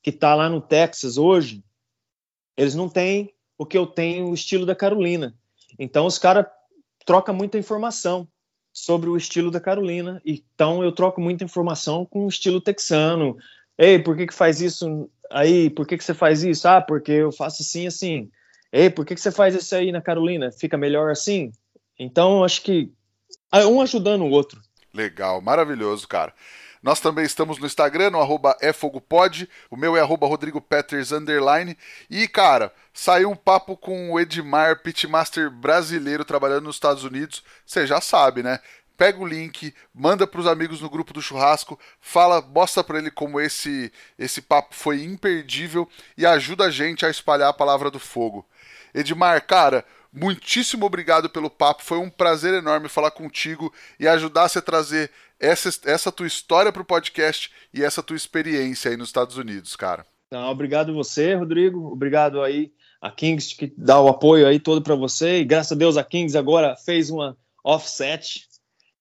[0.02, 1.62] que tá lá no Texas hoje,
[2.56, 5.32] eles não têm o que eu tenho, o estilo da Carolina.
[5.78, 6.46] Então, os caras
[7.04, 8.26] trocam muita informação
[8.72, 10.20] sobre o estilo da Carolina.
[10.26, 13.36] Então, eu troco muita informação com o estilo texano.
[13.78, 15.70] Ei, por que que faz isso aí?
[15.70, 16.66] Por que que você faz isso?
[16.66, 18.28] Ah, porque eu faço assim, assim.
[18.72, 20.50] Ei, por que que você faz isso aí na Carolina?
[20.50, 21.52] Fica melhor assim?
[21.96, 22.90] Então, acho que
[23.54, 24.60] um ajudando o outro.
[24.92, 26.34] Legal, maravilhoso, cara.
[26.86, 29.50] Nós também estamos no Instagram, no arroba efogopod.
[29.68, 31.76] O meu é arroba Rodrigo Peters, underline.
[32.08, 37.42] E, cara, saiu um papo com o Edmar, pitmaster brasileiro, trabalhando nos Estados Unidos.
[37.66, 38.60] Você já sabe, né?
[38.96, 43.10] pega o link, manda para os amigos no grupo do churrasco, fala, mostra para ele
[43.10, 47.98] como esse esse papo foi imperdível e ajuda a gente a espalhar a palavra do
[47.98, 48.46] fogo.
[48.94, 53.70] Edmar, cara, muitíssimo obrigado pelo papo, foi um prazer enorme falar contigo
[54.00, 55.10] e ajudar você a trazer
[55.40, 59.76] essa, essa tua história para o podcast e essa tua experiência aí nos Estados Unidos,
[59.76, 60.06] cara.
[60.30, 61.92] Não, obrigado você, Rodrigo.
[61.92, 65.40] Obrigado aí a Kings que dá o apoio aí todo para você.
[65.40, 68.46] E graças a Deus a Kings agora fez uma offset.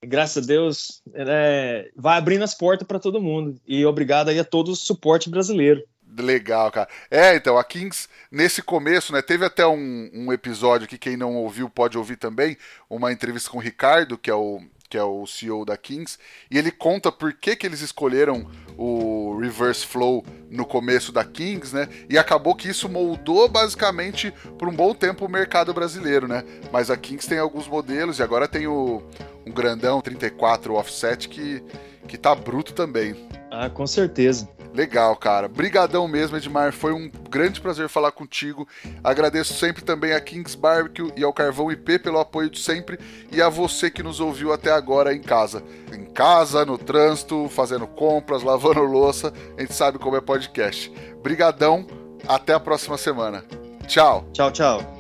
[0.02, 3.60] E graças a Deus é, vai abrindo as portas para todo mundo.
[3.66, 5.84] E obrigado aí a todo o suporte brasileiro.
[6.18, 6.88] Legal, cara.
[7.10, 11.36] É, então, a Kings, nesse começo, né, teve até um, um episódio que quem não
[11.36, 12.56] ouviu pode ouvir também,
[12.90, 16.18] uma entrevista com o Ricardo, que é o, que é o CEO da Kings,
[16.50, 21.74] e ele conta por que, que eles escolheram o Reverse Flow no começo da Kings,
[21.74, 21.88] né?
[22.10, 26.44] E acabou que isso moldou basicamente por um bom tempo o mercado brasileiro, né?
[26.72, 29.02] Mas a Kings tem alguns modelos e agora tem o
[29.46, 31.64] um grandão 34 offset que
[32.08, 33.16] que tá bruto também.
[33.52, 34.48] Ah, com certeza.
[34.76, 35.48] Legal, cara.
[35.48, 36.74] Brigadão mesmo, Edmar.
[36.74, 38.68] Foi um grande prazer falar contigo.
[39.02, 43.00] Agradeço sempre também a Kings Barbecue e ao Carvão IP pelo apoio de sempre
[43.32, 45.64] e a você que nos ouviu até agora em casa.
[45.94, 49.32] Em casa, no trânsito, fazendo compras, lavando louça.
[49.58, 50.92] A gente sabe como é podcast.
[51.24, 51.88] Brigadão.
[52.28, 53.46] Até a próxima semana.
[53.88, 54.28] Tchau.
[54.34, 54.95] Tchau, tchau.